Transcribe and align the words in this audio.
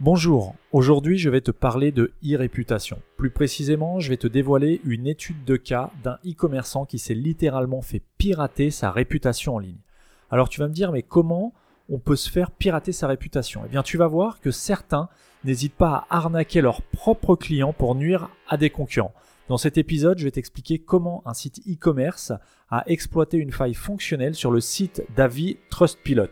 Bonjour, 0.00 0.54
aujourd'hui 0.70 1.18
je 1.18 1.28
vais 1.28 1.40
te 1.40 1.50
parler 1.50 1.90
de 1.90 2.12
e-réputation. 2.24 3.02
Plus 3.16 3.30
précisément, 3.30 3.98
je 3.98 4.10
vais 4.10 4.16
te 4.16 4.28
dévoiler 4.28 4.80
une 4.84 5.08
étude 5.08 5.44
de 5.44 5.56
cas 5.56 5.90
d'un 6.04 6.20
e-commerçant 6.24 6.84
qui 6.84 7.00
s'est 7.00 7.14
littéralement 7.14 7.82
fait 7.82 8.02
pirater 8.16 8.70
sa 8.70 8.92
réputation 8.92 9.56
en 9.56 9.58
ligne. 9.58 9.80
Alors 10.30 10.48
tu 10.48 10.60
vas 10.60 10.68
me 10.68 10.72
dire, 10.72 10.92
mais 10.92 11.02
comment 11.02 11.52
on 11.88 11.98
peut 11.98 12.14
se 12.14 12.30
faire 12.30 12.52
pirater 12.52 12.92
sa 12.92 13.08
réputation? 13.08 13.62
Eh 13.66 13.68
bien 13.68 13.82
tu 13.82 13.96
vas 13.96 14.06
voir 14.06 14.40
que 14.40 14.52
certains 14.52 15.08
n'hésitent 15.42 15.74
pas 15.74 16.06
à 16.10 16.18
arnaquer 16.18 16.60
leurs 16.60 16.82
propres 16.82 17.34
clients 17.34 17.72
pour 17.72 17.96
nuire 17.96 18.30
à 18.48 18.56
des 18.56 18.70
concurrents. 18.70 19.14
Dans 19.48 19.58
cet 19.58 19.78
épisode, 19.78 20.18
je 20.18 20.24
vais 20.24 20.30
t'expliquer 20.30 20.78
comment 20.78 21.24
un 21.26 21.34
site 21.34 21.60
e-commerce 21.68 22.32
a 22.70 22.84
exploité 22.86 23.36
une 23.36 23.50
faille 23.50 23.74
fonctionnelle 23.74 24.36
sur 24.36 24.52
le 24.52 24.60
site 24.60 25.02
d'avis 25.16 25.56
Trustpilot. 25.70 26.28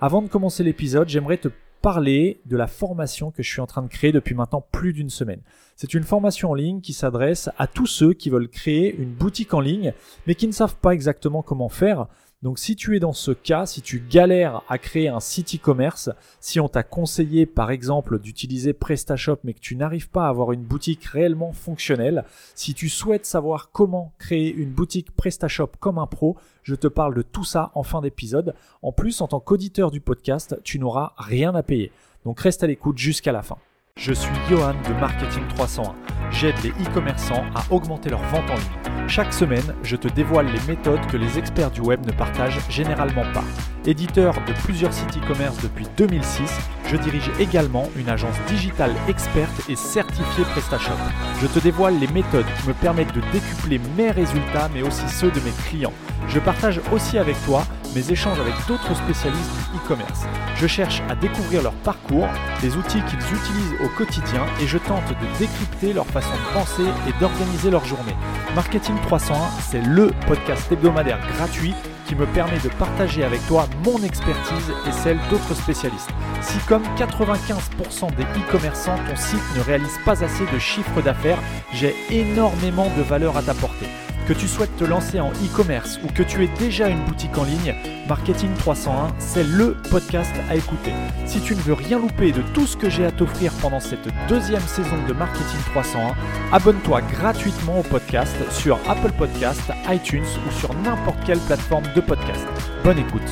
Avant 0.00 0.20
de 0.20 0.28
commencer 0.28 0.64
l'épisode, 0.64 1.08
j'aimerais 1.08 1.38
te 1.38 1.48
parler 1.84 2.40
de 2.46 2.56
la 2.56 2.66
formation 2.66 3.30
que 3.30 3.42
je 3.42 3.50
suis 3.50 3.60
en 3.60 3.66
train 3.66 3.82
de 3.82 3.88
créer 3.88 4.10
depuis 4.10 4.34
maintenant 4.34 4.66
plus 4.72 4.94
d'une 4.94 5.10
semaine. 5.10 5.42
C'est 5.76 5.92
une 5.92 6.02
formation 6.02 6.50
en 6.50 6.54
ligne 6.54 6.80
qui 6.80 6.94
s'adresse 6.94 7.50
à 7.58 7.66
tous 7.66 7.86
ceux 7.86 8.14
qui 8.14 8.30
veulent 8.30 8.48
créer 8.48 8.96
une 8.96 9.12
boutique 9.12 9.52
en 9.52 9.60
ligne 9.60 9.92
mais 10.26 10.34
qui 10.34 10.46
ne 10.46 10.52
savent 10.52 10.76
pas 10.76 10.94
exactement 10.94 11.42
comment 11.42 11.68
faire. 11.68 12.06
Donc 12.44 12.58
si 12.58 12.76
tu 12.76 12.94
es 12.94 13.00
dans 13.00 13.14
ce 13.14 13.30
cas, 13.30 13.64
si 13.64 13.80
tu 13.80 14.00
galères 14.00 14.60
à 14.68 14.76
créer 14.76 15.08
un 15.08 15.18
site 15.18 15.54
e-commerce, 15.54 16.10
si 16.40 16.60
on 16.60 16.68
t'a 16.68 16.82
conseillé 16.82 17.46
par 17.46 17.70
exemple 17.70 18.18
d'utiliser 18.18 18.74
PrestaShop 18.74 19.38
mais 19.44 19.54
que 19.54 19.60
tu 19.60 19.76
n'arrives 19.76 20.10
pas 20.10 20.26
à 20.26 20.28
avoir 20.28 20.52
une 20.52 20.62
boutique 20.62 21.06
réellement 21.06 21.54
fonctionnelle, 21.54 22.26
si 22.54 22.74
tu 22.74 22.90
souhaites 22.90 23.24
savoir 23.24 23.70
comment 23.72 24.12
créer 24.18 24.52
une 24.52 24.72
boutique 24.72 25.10
PrestaShop 25.16 25.70
comme 25.80 25.96
un 25.96 26.06
pro, 26.06 26.36
je 26.62 26.74
te 26.74 26.86
parle 26.86 27.14
de 27.14 27.22
tout 27.22 27.44
ça 27.44 27.72
en 27.74 27.82
fin 27.82 28.02
d'épisode. 28.02 28.54
En 28.82 28.92
plus, 28.92 29.22
en 29.22 29.26
tant 29.26 29.40
qu'auditeur 29.40 29.90
du 29.90 30.02
podcast, 30.02 30.60
tu 30.64 30.78
n'auras 30.78 31.14
rien 31.16 31.54
à 31.54 31.62
payer. 31.62 31.92
Donc 32.26 32.40
reste 32.40 32.62
à 32.62 32.66
l'écoute 32.66 32.98
jusqu'à 32.98 33.32
la 33.32 33.42
fin. 33.42 33.56
Je 33.96 34.12
suis 34.12 34.34
Johan 34.50 34.74
de 34.86 35.00
Marketing 35.00 35.48
301. 35.48 36.13
J'aide 36.30 36.56
les 36.62 36.70
e-commerçants 36.70 37.44
à 37.54 37.62
augmenter 37.70 38.10
leur 38.10 38.22
vente 38.24 38.50
en 38.50 38.54
ligne. 38.54 39.08
Chaque 39.08 39.32
semaine, 39.32 39.74
je 39.82 39.96
te 39.96 40.08
dévoile 40.08 40.46
les 40.46 40.72
méthodes 40.72 41.06
que 41.06 41.16
les 41.16 41.38
experts 41.38 41.70
du 41.70 41.80
web 41.80 42.04
ne 42.06 42.12
partagent 42.12 42.60
généralement 42.68 43.24
pas. 43.32 43.44
Éditeur 43.86 44.34
de 44.46 44.52
plusieurs 44.64 44.92
sites 44.92 45.16
e-commerce 45.18 45.58
depuis 45.62 45.86
2006, 45.96 46.50
je 46.86 46.96
dirige 46.96 47.30
également 47.38 47.88
une 47.96 48.08
agence 48.08 48.36
digitale 48.48 48.94
experte 49.08 49.68
et 49.68 49.76
certifiée 49.76 50.44
PrestaShop. 50.52 50.92
Je 51.40 51.46
te 51.46 51.58
dévoile 51.58 51.98
les 51.98 52.08
méthodes 52.08 52.46
qui 52.60 52.68
me 52.68 52.74
permettent 52.74 53.14
de 53.14 53.20
décupler 53.32 53.80
mes 53.96 54.10
résultats 54.10 54.70
mais 54.72 54.82
aussi 54.82 55.08
ceux 55.08 55.30
de 55.30 55.40
mes 55.40 55.52
clients. 55.68 55.92
Je 56.28 56.40
partage 56.40 56.80
aussi 56.92 57.18
avec 57.18 57.36
toi 57.44 57.64
mes 57.94 58.10
échanges 58.10 58.40
avec 58.40 58.54
d'autres 58.66 58.94
spécialistes 58.96 59.50
du 59.70 59.78
e-commerce. 59.78 60.22
Je 60.56 60.66
cherche 60.66 61.02
à 61.08 61.14
découvrir 61.14 61.62
leur 61.62 61.74
parcours, 61.74 62.26
les 62.62 62.76
outils 62.76 63.02
qu'ils 63.02 63.20
utilisent 63.20 63.74
au 63.84 63.88
quotidien 63.96 64.44
et 64.60 64.66
je 64.66 64.78
tente 64.78 65.08
de 65.08 65.38
décrypter 65.38 65.92
leur 65.92 66.06
façon 66.14 66.32
de 66.32 66.54
penser 66.54 66.84
et 67.08 67.20
d'organiser 67.20 67.70
leur 67.72 67.84
journée. 67.84 68.14
Marketing 68.54 68.94
301, 69.02 69.36
c'est 69.68 69.80
le 69.80 70.12
podcast 70.28 70.70
hebdomadaire 70.70 71.18
gratuit 71.34 71.74
qui 72.06 72.14
me 72.14 72.24
permet 72.26 72.60
de 72.60 72.68
partager 72.68 73.24
avec 73.24 73.44
toi 73.48 73.66
mon 73.84 74.00
expertise 74.00 74.72
et 74.86 74.92
celle 74.92 75.18
d'autres 75.28 75.54
spécialistes. 75.54 76.10
Si 76.40 76.58
comme 76.68 76.84
95% 76.96 78.14
des 78.14 78.22
e-commerçants, 78.22 78.98
ton 79.08 79.16
site 79.16 79.42
ne 79.56 79.62
réalise 79.62 79.98
pas 80.04 80.22
assez 80.22 80.44
de 80.52 80.58
chiffre 80.60 81.02
d'affaires, 81.02 81.38
j'ai 81.72 81.96
énormément 82.10 82.92
de 82.96 83.02
valeur 83.02 83.36
à 83.36 83.42
t'apporter. 83.42 83.86
Que 84.26 84.32
tu 84.32 84.48
souhaites 84.48 84.74
te 84.78 84.84
lancer 84.84 85.20
en 85.20 85.30
e-commerce 85.32 86.00
ou 86.02 86.06
que 86.06 86.22
tu 86.22 86.42
aies 86.42 86.50
déjà 86.58 86.88
une 86.88 87.04
boutique 87.04 87.36
en 87.36 87.44
ligne, 87.44 87.74
Marketing 88.08 88.54
301, 88.54 89.14
c'est 89.18 89.44
le 89.44 89.76
podcast 89.90 90.34
à 90.48 90.56
écouter. 90.56 90.92
Si 91.26 91.42
tu 91.42 91.54
ne 91.54 91.60
veux 91.60 91.74
rien 91.74 91.98
louper 91.98 92.32
de 92.32 92.40
tout 92.54 92.64
ce 92.66 92.74
que 92.74 92.88
j'ai 92.88 93.04
à 93.04 93.12
t'offrir 93.12 93.52
pendant 93.60 93.80
cette 93.80 94.08
deuxième 94.26 94.62
saison 94.62 94.96
de 95.06 95.12
Marketing 95.12 95.60
301, 95.72 96.14
abonne-toi 96.52 97.02
gratuitement 97.02 97.80
au 97.80 97.82
podcast 97.82 98.34
sur 98.50 98.78
Apple 98.88 99.12
Podcast, 99.18 99.60
iTunes 99.88 100.24
ou 100.48 100.50
sur 100.52 100.72
n'importe 100.72 101.22
quelle 101.26 101.40
plateforme 101.40 101.84
de 101.94 102.00
podcast. 102.00 102.46
Bonne 102.82 103.00
écoute. 103.00 103.30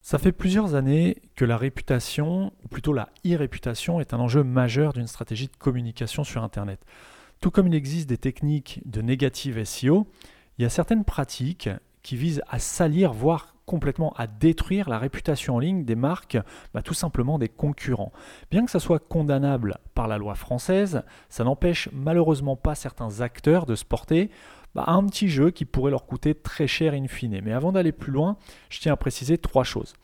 Ça 0.00 0.16
fait 0.16 0.32
plusieurs 0.32 0.74
années 0.74 1.18
que 1.34 1.44
la 1.44 1.58
réputation, 1.58 2.54
ou 2.64 2.68
plutôt 2.68 2.94
la 2.94 3.10
e-réputation, 3.26 4.00
est 4.00 4.14
un 4.14 4.20
enjeu 4.20 4.42
majeur 4.42 4.94
d'une 4.94 5.06
stratégie 5.06 5.48
de 5.48 5.56
communication 5.58 6.24
sur 6.24 6.42
Internet. 6.42 6.80
Tout 7.40 7.50
comme 7.50 7.66
il 7.66 7.74
existe 7.74 8.08
des 8.08 8.18
techniques 8.18 8.80
de 8.86 9.02
négative 9.02 9.62
SEO, 9.64 10.06
il 10.58 10.62
y 10.62 10.64
a 10.64 10.70
certaines 10.70 11.04
pratiques 11.04 11.68
qui 12.02 12.16
visent 12.16 12.42
à 12.48 12.58
salir, 12.58 13.12
voire 13.12 13.56
complètement 13.66 14.12
à 14.16 14.26
détruire 14.26 14.88
la 14.88 14.98
réputation 14.98 15.56
en 15.56 15.58
ligne 15.58 15.84
des 15.84 15.96
marques, 15.96 16.38
bah, 16.72 16.82
tout 16.82 16.94
simplement 16.94 17.38
des 17.38 17.48
concurrents. 17.48 18.12
Bien 18.50 18.64
que 18.64 18.70
ça 18.70 18.80
soit 18.80 19.00
condamnable 19.00 19.78
par 19.94 20.08
la 20.08 20.18
loi 20.18 20.34
française, 20.36 21.02
ça 21.28 21.44
n'empêche 21.44 21.88
malheureusement 21.92 22.56
pas 22.56 22.76
certains 22.76 23.20
acteurs 23.20 23.66
de 23.66 23.74
se 23.74 23.84
porter 23.84 24.30
bah, 24.74 24.84
à 24.86 24.92
un 24.92 25.04
petit 25.06 25.28
jeu 25.28 25.50
qui 25.50 25.64
pourrait 25.64 25.90
leur 25.90 26.06
coûter 26.06 26.34
très 26.34 26.68
cher 26.68 26.94
in 26.94 27.08
fine. 27.08 27.40
Mais 27.42 27.52
avant 27.52 27.72
d'aller 27.72 27.92
plus 27.92 28.12
loin, 28.12 28.36
je 28.70 28.80
tiens 28.80 28.92
à 28.92 28.96
préciser 28.96 29.36
trois 29.36 29.64
choses. 29.64 29.94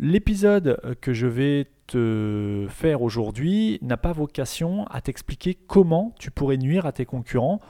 L'épisode 0.00 0.96
que 1.00 1.12
je 1.12 1.26
vais 1.26 1.66
te 1.88 2.68
faire 2.70 3.02
aujourd'hui 3.02 3.80
n'a 3.82 3.96
pas 3.96 4.12
vocation 4.12 4.86
à 4.86 5.00
t'expliquer 5.00 5.54
comment 5.54 6.14
tu 6.20 6.30
pourrais 6.30 6.56
nuire 6.56 6.86
à 6.86 6.92
tes 6.92 7.04
concurrents 7.04 7.60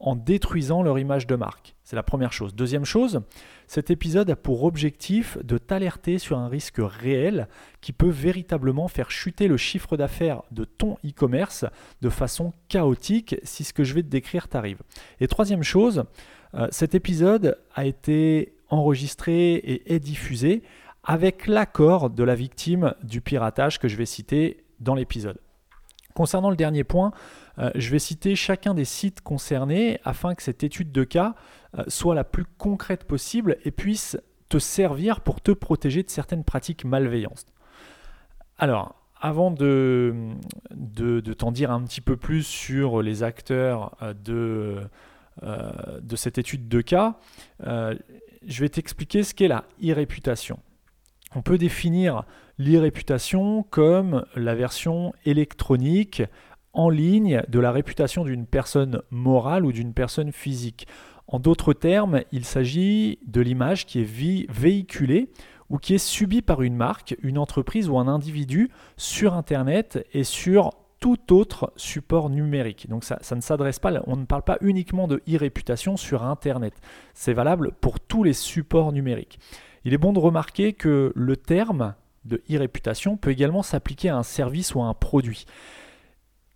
en 0.00 0.16
détruisant 0.16 0.82
leur 0.82 0.98
image 0.98 1.26
de 1.26 1.36
marque. 1.36 1.74
C'est 1.84 1.94
la 1.94 2.02
première 2.02 2.32
chose. 2.32 2.54
Deuxième 2.54 2.86
chose, 2.86 3.20
cet 3.66 3.90
épisode 3.90 4.30
a 4.30 4.36
pour 4.36 4.64
objectif 4.64 5.36
de 5.44 5.58
t'alerter 5.58 6.18
sur 6.18 6.38
un 6.38 6.48
risque 6.48 6.78
réel 6.78 7.48
qui 7.82 7.92
peut 7.92 8.08
véritablement 8.08 8.88
faire 8.88 9.10
chuter 9.10 9.46
le 9.46 9.58
chiffre 9.58 9.98
d'affaires 9.98 10.42
de 10.52 10.64
ton 10.64 10.96
e-commerce 11.04 11.66
de 12.00 12.08
façon 12.08 12.54
chaotique 12.68 13.36
si 13.42 13.62
ce 13.62 13.74
que 13.74 13.84
je 13.84 13.92
vais 13.92 14.02
te 14.02 14.08
décrire 14.08 14.48
t'arrive. 14.48 14.80
Et 15.20 15.28
troisième 15.28 15.62
chose, 15.62 16.04
euh, 16.54 16.66
cet 16.70 16.94
épisode 16.94 17.58
a 17.74 17.84
été 17.84 18.54
enregistré 18.70 19.54
et 19.54 19.94
est 19.94 20.00
diffusé 20.00 20.62
avec 21.04 21.46
l'accord 21.46 22.10
de 22.10 22.24
la 22.24 22.34
victime 22.34 22.94
du 23.02 23.20
piratage 23.20 23.78
que 23.78 23.88
je 23.88 23.96
vais 23.96 24.06
citer 24.06 24.64
dans 24.80 24.94
l'épisode. 24.94 25.38
Concernant 26.14 26.50
le 26.50 26.56
dernier 26.56 26.84
point, 26.84 27.12
euh, 27.58 27.70
je 27.74 27.90
vais 27.90 27.98
citer 27.98 28.36
chacun 28.36 28.72
des 28.72 28.84
sites 28.84 29.20
concernés 29.20 30.00
afin 30.04 30.34
que 30.34 30.42
cette 30.42 30.62
étude 30.62 30.92
de 30.92 31.04
cas 31.04 31.34
euh, 31.76 31.82
soit 31.88 32.14
la 32.14 32.24
plus 32.24 32.44
concrète 32.44 33.04
possible 33.04 33.58
et 33.64 33.70
puisse 33.70 34.16
te 34.48 34.58
servir 34.58 35.20
pour 35.20 35.40
te 35.40 35.50
protéger 35.50 36.02
de 36.02 36.10
certaines 36.10 36.44
pratiques 36.44 36.84
malveillantes. 36.84 37.46
Alors, 38.58 38.94
avant 39.20 39.50
de, 39.50 40.14
de, 40.70 41.20
t'en 41.32 41.50
dire 41.50 41.72
un 41.72 41.82
petit 41.82 42.00
peu 42.00 42.16
plus 42.16 42.44
sur 42.44 43.02
les 43.02 43.22
acteurs 43.22 43.96
euh, 44.02 44.14
de, 44.14 44.88
de 46.00 46.16
cette 46.16 46.38
étude 46.38 46.68
de 46.68 46.80
cas, 46.80 47.18
je 47.60 48.60
vais 48.60 48.68
t'expliquer 48.68 49.24
ce 49.24 49.34
qu'est 49.34 49.48
la 49.48 49.64
e-réputation. 49.82 50.60
On 51.34 51.42
peut 51.42 51.58
définir 51.58 52.24
l'e-réputation 52.58 53.64
comme 53.64 54.24
la 54.36 54.54
version 54.54 55.12
électronique 55.24 56.22
en 56.72 56.88
ligne 56.88 57.42
de 57.48 57.58
la 57.58 57.72
réputation 57.72 58.24
d'une 58.24 58.46
personne 58.46 59.02
morale 59.10 59.64
ou 59.64 59.72
d'une 59.72 59.94
personne 59.94 60.32
physique. 60.32 60.86
En 61.26 61.40
d'autres 61.40 61.72
termes, 61.72 62.20
il 62.30 62.44
s'agit 62.44 63.18
de 63.26 63.40
l'image 63.40 63.86
qui 63.86 64.00
est 64.00 64.48
véhiculée 64.48 65.30
ou 65.70 65.78
qui 65.78 65.94
est 65.94 65.98
subie 65.98 66.42
par 66.42 66.62
une 66.62 66.76
marque, 66.76 67.16
une 67.22 67.38
entreprise 67.38 67.88
ou 67.88 67.98
un 67.98 68.06
individu 68.06 68.70
sur 68.96 69.34
Internet 69.34 70.06
et 70.12 70.22
sur 70.22 70.70
tout 71.00 71.34
autre 71.34 71.72
support 71.76 72.30
numérique. 72.30 72.88
Donc 72.88 73.04
ça, 73.04 73.18
ça 73.22 73.34
ne 73.34 73.40
s'adresse 73.40 73.78
pas, 73.78 73.92
on 74.06 74.16
ne 74.16 74.24
parle 74.24 74.42
pas 74.42 74.58
uniquement 74.60 75.08
de 75.08 75.22
e-réputation 75.28 75.96
sur 75.96 76.22
Internet. 76.22 76.74
C'est 77.12 77.32
valable 77.32 77.72
pour 77.80 77.98
tous 77.98 78.22
les 78.22 78.32
supports 78.32 78.92
numériques. 78.92 79.38
Il 79.84 79.92
est 79.92 79.98
bon 79.98 80.12
de 80.12 80.18
remarquer 80.18 80.72
que 80.72 81.12
le 81.14 81.36
terme 81.36 81.94
de 82.24 82.42
e-réputation 82.50 83.16
peut 83.16 83.30
également 83.30 83.62
s'appliquer 83.62 84.08
à 84.08 84.16
un 84.16 84.22
service 84.22 84.74
ou 84.74 84.80
à 84.80 84.86
un 84.86 84.94
produit. 84.94 85.44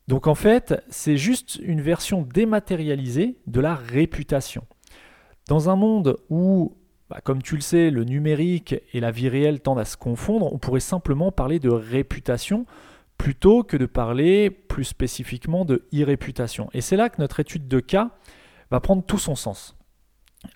Donc 0.08 0.26
en 0.26 0.34
fait, 0.34 0.82
c'est 0.88 1.18
juste 1.18 1.56
une 1.62 1.82
version 1.82 2.22
dématérialisée 2.22 3.36
de 3.46 3.60
la 3.60 3.74
réputation. 3.74 4.64
Dans 5.48 5.68
un 5.68 5.76
monde 5.76 6.16
où, 6.30 6.76
bah, 7.10 7.20
comme 7.22 7.42
tu 7.42 7.54
le 7.54 7.60
sais, 7.60 7.90
le 7.90 8.04
numérique 8.04 8.74
et 8.94 9.00
la 9.00 9.10
vie 9.10 9.28
réelle 9.28 9.60
tendent 9.60 9.80
à 9.80 9.84
se 9.84 9.98
confondre, 9.98 10.50
on 10.52 10.58
pourrait 10.58 10.80
simplement 10.80 11.30
parler 11.30 11.58
de 11.58 11.68
réputation 11.68 12.64
plutôt 13.18 13.64
que 13.64 13.76
de 13.76 13.84
parler 13.86 14.48
plus 14.48 14.84
spécifiquement 14.84 15.66
de 15.66 15.86
e-réputation. 15.92 16.70
Et 16.72 16.80
c'est 16.80 16.96
là 16.96 17.10
que 17.10 17.20
notre 17.20 17.40
étude 17.40 17.68
de 17.68 17.80
cas 17.80 18.10
va 18.70 18.80
prendre 18.80 19.04
tout 19.04 19.18
son 19.18 19.34
sens. 19.34 19.77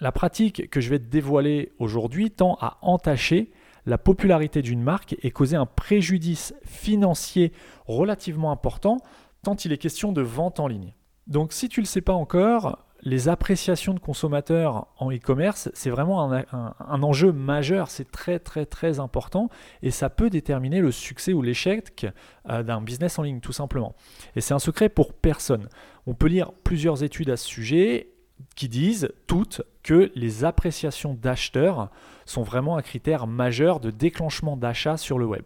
La 0.01 0.13
pratique 0.13 0.71
que 0.71 0.81
je 0.81 0.91
vais 0.91 0.99
te 0.99 1.11
dévoiler 1.11 1.73
aujourd'hui 1.79 2.31
tend 2.31 2.57
à 2.61 2.79
entacher 2.83 3.51
la 3.85 3.99
popularité 3.99 4.63
d'une 4.63 4.83
marque 4.83 5.17
et 5.23 5.31
causer 5.31 5.57
un 5.57 5.67
préjudice 5.67 6.55
financier 6.65 7.53
relativement 7.87 8.53
important 8.53 8.99
tant 9.43 9.57
il 9.57 9.73
est 9.73 9.79
question 9.79 10.13
de 10.13 10.23
vente 10.23 10.61
en 10.61 10.69
ligne. 10.69 10.95
Donc 11.27 11.53
si 11.53 11.69
tu 11.69 11.81
ne 11.81 11.85
le 11.85 11.89
sais 11.89 12.01
pas 12.01 12.13
encore, 12.13 12.79
les 13.05 13.29
appréciations 13.29 13.95
de 13.95 13.99
consommateurs 13.99 14.87
en 14.97 15.11
e-commerce, 15.11 15.71
c'est 15.75 15.91
vraiment 15.91 16.33
un, 16.33 17.03
enjeu 17.03 17.33
majeur, 17.33 17.91
c'est 17.91 18.11
très 18.11 18.39
très 18.39 18.65
très 18.65 19.01
important 19.01 19.49
et 19.83 19.91
ça 19.91 20.09
peut 20.09 20.31
déterminer 20.31 20.81
le 20.81 20.93
succès 20.93 21.33
ou 21.33 21.43
l'échec 21.43 22.07
euh, 22.49 22.63
d'un 22.63 22.81
business 22.81 23.19
en 23.19 23.23
ligne 23.23 23.41
tout 23.41 23.53
simplement. 23.53 23.97
Et 24.37 24.41
c'est 24.41 24.55
un 24.55 24.61
secret 24.61 24.89
pour 24.89 25.15
personne. 25.15 25.69
On 26.07 26.15
peut 26.15 26.29
lire 26.29 26.53
plusieurs 26.63 27.03
études 27.03 27.31
à 27.31 27.37
ce 27.37 27.47
sujet 27.47 28.12
qui 28.55 28.69
disent 28.69 29.13
toutes 29.27 29.63
que 29.83 30.11
les 30.15 30.45
appréciations 30.45 31.15
d'acheteurs 31.15 31.91
sont 32.27 32.43
vraiment 32.43 32.77
un 32.77 32.83
critère 32.83 33.27
majeur 33.27 33.81
de 33.81 33.91
déclenchement 33.91 34.57
d'achat 34.57 34.97
sur 34.97 35.19
le 35.19 35.27
web. 35.27 35.43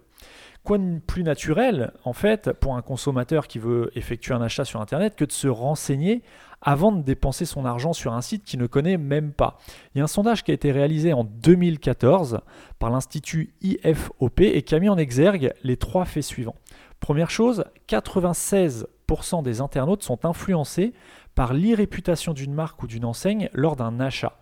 Quoi 0.67 0.79
de 0.79 0.99
plus 0.99 1.23
naturel, 1.23 1.93
en 2.03 2.13
fait, 2.13 2.53
pour 2.53 2.75
un 2.75 2.83
consommateur 2.83 3.47
qui 3.47 3.61
veut 3.61 3.93
effectuer 3.95 4.35
un 4.35 4.43
achat 4.43 4.65
sur 4.65 4.81
Internet 4.81 5.15
que 5.15 5.25
de 5.25 5.31
se 5.31 5.47
renseigner 5.47 6.23
avant 6.61 6.91
de 6.91 7.03
dépenser 7.03 7.45
son 7.45 7.65
argent 7.65 7.93
sur 7.93 8.15
un 8.15 8.21
site 8.21 8.43
qu'il 8.43 8.59
ne 8.59 8.67
connaît 8.67 8.97
même 8.97 9.33
pas? 9.33 9.59
Il 9.95 9.99
y 9.99 10.01
a 10.01 10.05
un 10.05 10.09
sondage 10.09 10.43
qui 10.43 10.51
a 10.51 10.55
été 10.55 10.73
réalisé 10.73 11.13
en 11.13 11.23
2014 11.23 12.41
par 12.81 12.91
l'Institut 12.91 13.55
IFOP 13.63 14.41
et 14.41 14.63
qui 14.63 14.75
a 14.75 14.81
mis 14.81 14.89
en 14.89 14.99
exergue 14.99 15.53
les 15.63 15.77
trois 15.77 16.05
faits 16.05 16.25
suivants. 16.25 16.57
Première 16.99 17.31
chose, 17.31 17.65
96% 17.89 19.45
des 19.45 19.61
internautes 19.61 20.03
sont 20.03 20.25
influencés 20.25 20.95
par 21.37 21.55
l'irréputation 21.55 22.33
d'une 22.33 22.53
marque 22.53 22.83
ou 22.83 22.89
d'une 22.89 23.05
enseigne 23.05 23.49
lors 23.53 23.77
d'un 23.77 24.01
achat. 24.01 24.37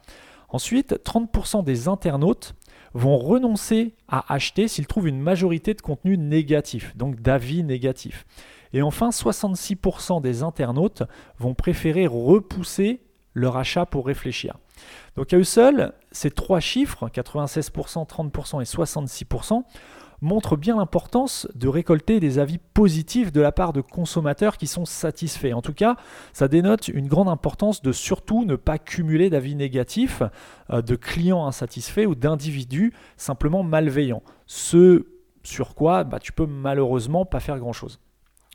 Ensuite, 0.49 0.94
30% 1.05 1.64
des 1.64 1.88
internautes 1.88 2.55
vont 2.94 3.19
renoncer 3.19 3.94
à 4.08 4.32
acheter 4.32 4.69
s'ils 4.69 4.87
trouvent 4.87 5.08
une 5.08 5.20
majorité 5.20 5.75
de 5.75 5.82
contenu 5.82 6.17
négatif, 6.17 6.96
donc 6.96 7.20
d'avis 7.20 7.64
négatifs. 7.64 8.25
Et 8.73 8.81
enfin, 8.81 9.11
66% 9.11 10.23
des 10.23 10.43
internautes 10.43 11.02
vont 11.38 11.55
préférer 11.55 12.06
repousser 12.06 13.02
leur 13.35 13.56
achat 13.56 13.85
pour 13.85 14.06
réfléchir. 14.06 14.56
Donc 15.17 15.32
à 15.32 15.38
eux 15.38 15.44
seuls, 15.44 15.93
ces 16.12 16.31
trois 16.31 16.61
chiffres, 16.61 17.08
96%, 17.08 18.06
30% 18.08 18.62
et 18.62 18.64
66%, 18.64 19.62
montre 20.25 20.56
bien 20.56 20.76
l'importance 20.76 21.47
de 21.55 21.69
récolter 21.69 22.19
des 22.19 22.38
avis 22.38 22.59
positifs 22.59 23.31
de 23.31 23.41
la 23.41 23.53
part 23.53 23.73
de 23.73 23.81
consommateurs 23.81 24.56
qui 24.56 24.67
sont 24.67 24.85
satisfaits. 24.85 25.53
En 25.53 25.62
tout 25.62 25.75
cas, 25.75 25.97
ça 26.32 26.49
dénote 26.49 26.88
une 26.88 27.06
grande 27.06 27.29
importance 27.29 27.82
de 27.82 27.93
surtout 27.93 28.44
ne 28.44 28.56
pas 28.56 28.79
cumuler 28.79 29.31
d'avis 29.31 29.55
négatifs 29.55 30.23
euh, 30.71 30.82
de 30.82 30.97
clients 30.97 31.47
insatisfaits 31.47 32.06
ou 32.06 32.15
d'individus 32.15 32.93
simplement 33.17 33.62
malveillants. 33.62 34.23
Ce 34.47 35.06
sur 35.43 35.75
quoi 35.75 36.05
bah, 36.05 36.19
tu 36.19 36.32
peux 36.32 36.47
malheureusement 36.47 37.26
pas 37.26 37.41
faire 37.41 37.59
grand-chose. 37.59 38.00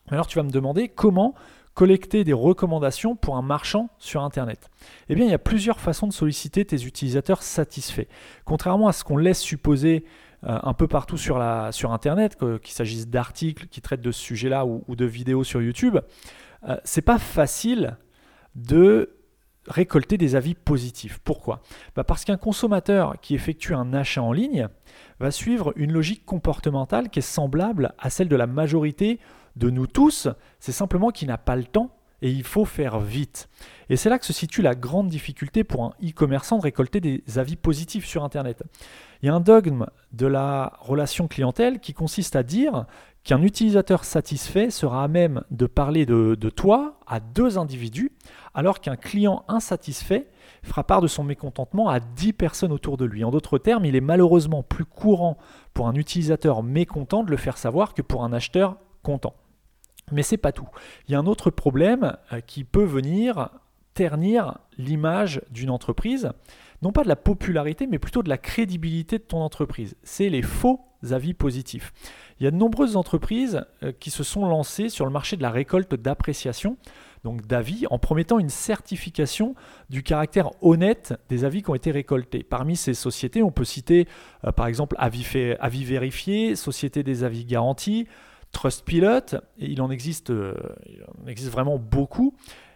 Alors 0.09 0.25
tu 0.25 0.37
vas 0.39 0.43
me 0.43 0.51
demander 0.51 0.89
comment 0.89 1.35
collecter 1.75 2.23
des 2.23 2.33
recommandations 2.33 3.15
pour 3.15 3.37
un 3.37 3.41
marchand 3.41 3.89
sur 3.99 4.23
Internet 4.23 4.69
Eh 5.07 5.15
bien, 5.15 5.25
il 5.25 5.31
y 5.31 5.35
a 5.35 5.39
plusieurs 5.39 5.79
façons 5.79 6.07
de 6.07 6.13
solliciter 6.13 6.65
tes 6.65 6.83
utilisateurs 6.83 7.41
satisfaits. 7.41 8.07
Contrairement 8.43 8.87
à 8.87 8.91
ce 8.91 9.03
qu'on 9.03 9.15
laisse 9.15 9.39
supposer 9.39 10.03
un 10.43 10.73
peu 10.73 10.87
partout 10.87 11.17
sur, 11.17 11.37
la, 11.37 11.71
Internet, 11.83 12.37
qu'il 12.61 12.73
s'agisse 12.73 13.07
d'articles 13.07 13.67
qui 13.67 13.81
traitent 13.81 14.01
de 14.01 14.11
ce 14.11 14.21
sujet-là 14.21 14.65
ou, 14.65 14.95
de 14.95 15.05
vidéos 15.05 15.43
sur 15.43 15.61
YouTube, 15.61 15.97
euh, 16.67 16.77
c'est 16.83 17.01
pas 17.01 17.19
facile 17.19 17.97
de 18.55 19.15
récolter 19.67 20.17
des 20.17 20.35
avis 20.35 20.55
positifs. 20.55 21.19
Pourquoi? 21.23 21.61
Bah 21.95 22.03
Parce 22.03 22.25
qu'un 22.25 22.37
consommateur 22.37 23.19
qui 23.21 23.35
effectue 23.35 23.73
un 23.73 23.93
achat 23.93 24.21
en 24.21 24.31
ligne 24.31 24.67
va 25.19 25.31
suivre 25.31 25.73
une 25.75 25.91
logique 25.91 26.25
comportementale 26.25 27.09
qui 27.09 27.19
est 27.19 27.23
semblable 27.23 27.93
à 27.99 28.09
celle 28.09 28.29
de 28.29 28.35
la 28.35 28.47
majorité 28.47 29.19
de 29.55 29.69
nous 29.69 29.87
tous, 29.87 30.27
c'est 30.59 30.71
simplement 30.71 31.11
qu'il 31.11 31.27
n'a 31.27 31.37
pas 31.37 31.55
le 31.55 31.65
temps 31.65 31.98
et 32.21 32.29
il 32.29 32.43
faut 32.43 32.65
faire 32.65 32.99
vite. 32.99 33.49
Et 33.89 33.95
c'est 33.95 34.09
là 34.09 34.19
que 34.19 34.25
se 34.25 34.33
situe 34.33 34.61
la 34.61 34.75
grande 34.75 35.07
difficulté 35.07 35.63
pour 35.63 35.83
un 35.83 35.93
e-commerçant 36.03 36.57
de 36.57 36.63
récolter 36.63 36.99
des 36.99 37.23
avis 37.37 37.55
positifs 37.55 38.05
sur 38.05 38.23
Internet. 38.23 38.63
Il 39.21 39.25
y 39.25 39.29
a 39.29 39.33
un 39.33 39.39
dogme 39.39 39.87
de 40.13 40.27
la 40.27 40.73
relation 40.79 41.27
clientèle 41.27 41.79
qui 41.79 41.93
consiste 41.93 42.35
à 42.35 42.43
dire 42.43 42.85
qu'un 43.23 43.41
utilisateur 43.41 44.05
satisfait 44.05 44.69
sera 44.69 45.03
à 45.03 45.07
même 45.07 45.43
de 45.51 45.65
parler 45.65 46.05
de, 46.05 46.35
toi 46.49 46.99
à 47.05 47.19
deux 47.19 47.57
individus, 47.57 48.11
alors 48.53 48.79
qu'un 48.79 48.95
client 48.95 49.43
insatisfait 49.47 50.27
fera 50.63 50.83
part 50.83 51.01
de 51.01 51.07
son 51.07 51.23
mécontentement 51.23 51.89
à 51.89 51.99
10 51.99 52.33
personnes 52.33 52.71
autour 52.71 52.97
de 52.97 53.05
lui. 53.05 53.23
En 53.23 53.31
d'autres 53.31 53.57
termes, 53.57 53.85
il 53.85 53.95
est 53.95 54.01
malheureusement 54.01 54.63
plus 54.63 54.85
courant 54.85 55.37
pour 55.73 55.87
un 55.87 55.95
utilisateur 55.95 56.63
mécontent 56.63 57.23
de 57.23 57.31
le 57.31 57.37
faire 57.37 57.57
savoir 57.57 57.93
que 57.93 58.01
pour 58.01 58.23
un 58.23 58.33
acheteur 58.33 58.77
content. 59.03 59.33
Mais 60.11 60.23
c'est 60.23 60.37
pas 60.37 60.51
tout. 60.51 60.67
Il 61.07 61.11
y 61.11 61.15
a 61.15 61.19
un 61.19 61.25
autre 61.25 61.49
problème 61.49 62.15
euh, 62.33 62.39
qui 62.41 62.63
peut 62.63 62.83
venir 62.83 63.49
ternir 63.93 64.59
l'image 64.77 65.41
d'une 65.51 65.69
entreprise, 65.69 66.31
non 66.81 66.91
pas 66.91 67.03
de 67.03 67.09
la 67.09 67.17
popularité, 67.17 67.85
mais 67.87 67.99
plutôt 67.99 68.23
de 68.23 68.29
la 68.29 68.37
crédibilité 68.37 69.17
de 69.17 69.23
ton 69.23 69.39
entreprise. 69.39 69.97
C'est 70.03 70.29
les 70.29 70.41
faux 70.41 70.79
avis 71.11 71.33
positifs. 71.33 71.93
Il 72.39 72.43
y 72.43 72.47
a 72.47 72.51
de 72.51 72.55
nombreuses 72.55 72.95
entreprises 72.95 73.65
euh, 73.83 73.91
qui 73.91 74.11
se 74.11 74.23
sont 74.23 74.47
lancées 74.47 74.89
sur 74.89 75.05
le 75.05 75.11
marché 75.11 75.37
de 75.37 75.41
la 75.41 75.49
récolte 75.49 75.95
d'appréciation, 75.95 76.77
donc 77.23 77.45
d'avis, 77.45 77.85
en 77.89 77.99
promettant 77.99 78.39
une 78.39 78.49
certification 78.49 79.55
du 79.89 80.03
caractère 80.03 80.51
honnête 80.61 81.13
des 81.27 81.43
avis 81.43 81.61
qui 81.61 81.69
ont 81.69 81.75
été 81.75 81.91
récoltés. 81.91 82.43
Parmi 82.43 82.77
ces 82.77 82.93
sociétés, 82.93 83.43
on 83.43 83.51
peut 83.51 83.65
citer 83.65 84.07
euh, 84.45 84.51
par 84.51 84.67
exemple 84.67 84.95
Avis, 84.99 85.25
avis 85.59 85.83
Vérifié, 85.83 86.55
Société 86.55 87.03
des 87.03 87.23
avis 87.23 87.45
garantis, 87.45 88.07
Trustpilot, 88.51 89.35
et 89.59 89.67
il 89.67 89.81
en 89.81 89.91
existe, 89.91 90.31
euh, 90.31 90.55
il 90.85 91.03
en 91.03 91.27
existe 91.27 91.51
vraiment 91.51 91.77
beaucoup. 91.77 92.35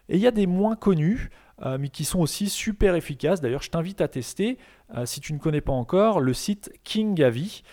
Et 0.10 0.16
il 0.16 0.22
y 0.22 0.28
a 0.28 0.32
des 0.32 0.48
moins 0.48 0.76
connus, 0.76 1.30
euh, 1.66 1.78
mais 1.80 1.90
qui 1.90 2.06
sont 2.06 2.20
aussi 2.20 2.50
super 2.50 2.96
efficaces. 2.96 3.42
D'ailleurs, 3.42 3.62
je 3.62 3.70
t'invite 3.70 4.02
à 4.02 4.08
tester, 4.08 4.58
euh, 4.96 5.06
si 5.06 5.20
tu 5.20 5.34
ne 5.34 5.40
connais 5.40 5.62
pas 5.62 5.72
encore, 5.72 6.20
le 6.20 6.34
site 6.34 6.72
King 6.84 7.22
Avis, 7.22 7.64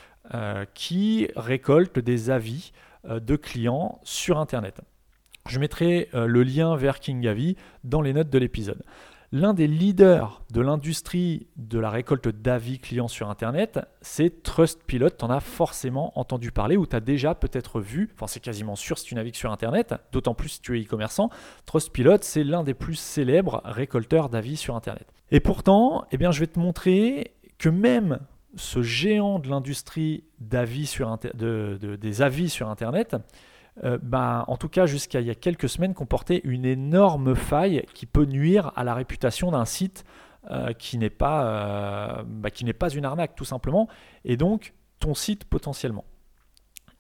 qui 0.75 1.27
récolte 1.35 1.99
des 1.99 2.31
avis 2.31 2.71
de 3.05 3.35
clients 3.35 3.99
sur 4.05 4.39
Internet. 4.39 4.81
Je 5.49 5.59
mettrai 5.59 6.09
le 6.13 6.45
lien 6.45 6.77
vers 6.77 7.01
King 7.01 7.27
Avis 7.27 7.57
dans 7.83 8.01
les 8.01 8.13
notes 8.13 8.31
de 8.31 8.39
l'épisode. 8.39 8.85
L'un 9.33 9.55
des 9.55 9.69
leaders 9.69 10.43
de 10.53 10.61
l'industrie 10.61 11.47
de 11.55 11.79
la 11.79 11.89
récolte 11.89 12.27
d'avis 12.27 12.81
clients 12.81 13.07
sur 13.07 13.31
Internet, 13.31 13.79
c'est 14.01 14.43
Trustpilot. 14.43 15.11
Tu 15.11 15.25
en 15.25 15.31
as 15.31 15.39
forcément 15.39 16.19
entendu 16.19 16.51
parler 16.51 16.77
ou 16.77 16.85
tu 16.85 16.97
as 16.97 17.01
déjà 17.01 17.37
peut-être 17.37 17.81
vu, 17.81 18.11
enfin 18.17 18.27
c'est 18.27 18.41
quasiment 18.41 18.75
sûr 18.75 18.99
si 18.99 19.05
tu 19.05 19.15
navigues 19.15 19.37
sur 19.37 19.53
Internet, 19.53 19.95
d'autant 20.11 20.35
plus 20.35 20.49
si 20.49 20.61
tu 20.61 20.77
es 20.77 20.83
e-commerçant. 20.83 21.31
Trustpilot, 21.65 22.17
c'est 22.23 22.43
l'un 22.43 22.65
des 22.65 22.75
plus 22.75 22.97
célèbres 22.97 23.61
récolteurs 23.65 24.31
d'avis 24.31 24.57
sur 24.57 24.75
Internet. 24.75 25.07
Et 25.31 25.39
pourtant, 25.39 26.07
eh 26.11 26.17
bien, 26.17 26.33
je 26.33 26.41
vais 26.41 26.49
te 26.49 26.59
montrer 26.59 27.37
que 27.59 27.69
même 27.69 28.19
ce 28.57 28.83
géant 28.83 29.39
de 29.39 29.49
l'industrie 29.49 30.25
des 30.41 30.57
avis 32.23 32.49
sur 32.49 32.69
Internet, 32.69 33.15
euh, 33.85 33.99
bah, 34.03 34.45
en 34.49 34.57
tout 34.57 34.69
cas 34.69 34.87
jusqu'à 34.87 35.21
il 35.21 35.27
y 35.27 35.31
a 35.31 35.35
quelques 35.35 35.69
semaines, 35.69 35.95
comportait 35.95 36.41
une 36.45 36.65
énorme 36.65 37.35
faille 37.35 37.85
qui 37.95 38.07
peut 38.07 38.25
nuire 38.25 38.73
à 38.77 38.85
la 38.85 38.95
réputation 38.95 39.51
d'un 39.51 39.65
site 39.65 40.05
euh, 40.51 40.73
qui 40.73 40.99
n'est 40.99 41.11
pas, 41.11 41.45
euh, 41.45 42.23
bah, 42.27 42.51
qui 42.51 42.65
n'est 42.65 42.73
pas 42.73 42.91
une 42.91 43.05
arnaque 43.05 43.35
tout 43.35 43.45
simplement, 43.45 43.89
et 44.25 44.37
donc 44.37 44.75
ton 44.99 45.15
site 45.15 45.45
potentiellement. 45.45 46.05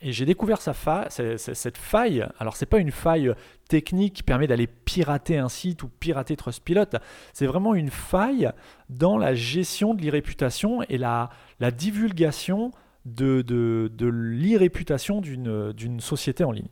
Et 0.03 0.13
j'ai 0.13 0.25
découvert 0.25 0.63
cette 0.63 1.77
faille. 1.77 2.27
Alors 2.39 2.57
c'est 2.57 2.65
pas 2.65 2.79
une 2.79 2.91
faille 2.91 3.35
technique 3.69 4.15
qui 4.15 4.23
permet 4.23 4.47
d'aller 4.47 4.67
pirater 4.67 5.37
un 5.37 5.51
site 5.51 5.83
ou 5.83 5.89
pirater 5.89 6.37
Trustpilot. 6.37 6.87
C'est 7.35 7.45
vraiment 7.45 7.75
une 7.75 7.91
faille 7.91 8.51
dans 8.89 9.19
la 9.19 9.35
gestion 9.35 9.93
de 9.93 10.01
l'irréputation 10.01 10.83
et 10.89 10.97
la, 10.97 11.29
la 11.61 11.71
divulgation 11.71 12.71
de, 13.05 14.07
l'irréputation 14.07 15.21
d'une 15.21 16.01
société 16.01 16.45
en 16.45 16.53
ligne. 16.53 16.69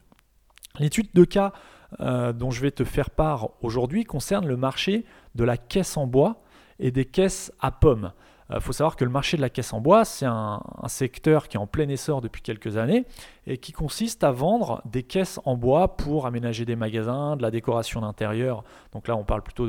L'étude 0.78 1.08
de 1.14 1.25
cas 1.25 1.52
euh, 2.00 2.32
dont 2.32 2.50
je 2.50 2.61
vais 2.61 2.70
te 2.70 2.85
faire 2.85 3.11
part 3.11 3.50
aujourd'hui 3.62 4.04
concerne 4.04 4.47
le 4.47 4.56
marché 4.56 5.04
de 5.35 5.44
la 5.44 5.56
caisse 5.56 5.97
en 5.97 6.06
bois 6.06 6.42
et 6.78 6.90
des 6.90 7.06
caisses 7.06 7.50
à 7.61 7.70
pommes. 7.70 8.12
Il 8.50 8.56
euh, 8.56 8.61
faut 8.61 8.73
savoir 8.73 8.94
que 8.97 9.04
le 9.04 9.11
marché 9.11 9.37
de 9.38 9.42
la 9.42 9.49
caisse 9.49 9.73
en 9.73 9.80
bois, 9.80 10.04
c'est 10.04 10.26
un, 10.26 10.61
secteur 10.87 11.49
qui 11.49 11.56
est 11.56 11.61
en 11.61 11.66
plein 11.66 11.88
essor 11.88 12.20
depuis 12.20 12.42
quelques 12.42 12.76
années 12.76 13.06
et 13.47 13.58
qui 13.58 13.73
consiste 13.73 14.23
à 14.23 14.30
vendre 14.30 14.82
des 14.85 15.02
caisses 15.02 15.40
en 15.44 15.56
bois 15.56 15.97
pour 15.97 16.26
aménager 16.26 16.64
des 16.64 16.76
magasins, 16.76 17.37
de 17.37 17.42
la 17.42 17.50
décoration 17.50 18.02
d'intérieur. 18.02 18.64
Donc 18.92 19.08
là, 19.08 19.16
on 19.16 19.25
parle 19.25 19.42
plutôt 19.42 19.66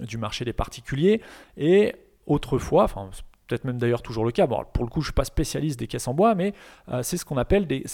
du 0.00 0.18
marché 0.18 0.44
des 0.44 0.52
particuliers. 0.52 1.20
Et 1.56 1.94
autrefois, 2.26 2.84
enfin 2.84 3.10
peut-être 3.46 3.64
même 3.64 3.78
d'ailleurs 3.78 4.02
toujours 4.02 4.24
le 4.24 4.32
cas. 4.32 4.46
Pour 4.46 4.84
le 4.84 4.90
coup, 4.90 5.00
je 5.00 5.06
ne 5.06 5.10
suis 5.10 5.12
pas 5.12 5.24
spécialiste 5.24 5.78
des 5.78 5.86
caisses 5.86 6.08
en 6.08 6.14
bois, 6.14 6.34
mais 6.34 6.54
euh, 6.90 7.02
c'est 7.02 7.16
ce 7.16 7.24
qu'on 7.24 7.36
appelle 7.36 7.66
des. 7.66 7.84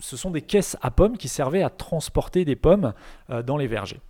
Ce 0.00 0.16
sont 0.18 0.30
des 0.30 0.42
caisses 0.42 0.76
à 0.82 0.90
pommes 0.90 1.16
qui 1.16 1.28
servaient 1.28 1.62
à 1.62 1.70
transporter 1.70 2.44
des 2.44 2.56
pommes 2.56 2.92
euh, 3.30 3.42
dans 3.42 3.56
les 3.56 3.66
vergers. 3.66 4.00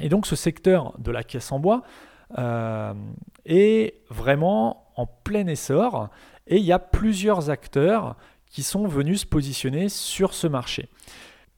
Et 0.00 0.08
donc 0.08 0.26
ce 0.26 0.36
secteur 0.36 0.94
de 0.98 1.10
la 1.10 1.22
caisse 1.22 1.52
en 1.52 1.58
bois 1.58 1.82
euh, 2.38 2.94
est 3.44 4.00
vraiment 4.08 4.90
en 4.96 5.06
plein 5.06 5.46
essor 5.48 6.08
et 6.46 6.56
il 6.56 6.64
y 6.64 6.72
a 6.72 6.78
plusieurs 6.78 7.50
acteurs 7.50 8.16
qui 8.46 8.62
sont 8.62 8.86
venus 8.86 9.20
se 9.20 9.26
positionner 9.26 9.90
sur 9.90 10.32
ce 10.32 10.46
marché. 10.46 10.88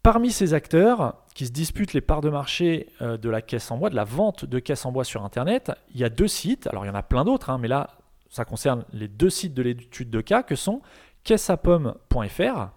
Parmi 0.02 0.32
ces 0.32 0.52
acteurs, 0.52 1.14
qui 1.34 1.46
se 1.46 1.52
disputent 1.52 1.92
les 1.92 2.00
parts 2.00 2.20
de 2.20 2.28
marché 2.28 2.88
de 3.00 3.30
la 3.30 3.40
caisse 3.40 3.70
en 3.70 3.78
bois, 3.78 3.88
de 3.88 3.96
la 3.96 4.04
vente 4.04 4.44
de 4.44 4.58
caisses 4.58 4.84
en 4.84 4.92
bois 4.92 5.04
sur 5.04 5.24
Internet, 5.24 5.72
il 5.94 6.00
y 6.00 6.04
a 6.04 6.10
deux 6.10 6.28
sites, 6.28 6.66
alors 6.66 6.84
il 6.84 6.88
y 6.88 6.90
en 6.90 6.94
a 6.94 7.02
plein 7.02 7.24
d'autres, 7.24 7.50
hein, 7.50 7.58
mais 7.58 7.68
là, 7.68 7.88
ça 8.34 8.44
concerne 8.44 8.84
les 8.92 9.06
deux 9.06 9.30
sites 9.30 9.54
de 9.54 9.62
l'étude 9.62 10.10
de 10.10 10.20
cas 10.20 10.42
que 10.42 10.56
sont 10.56 10.82
caisseapomme.fr, 11.22 12.68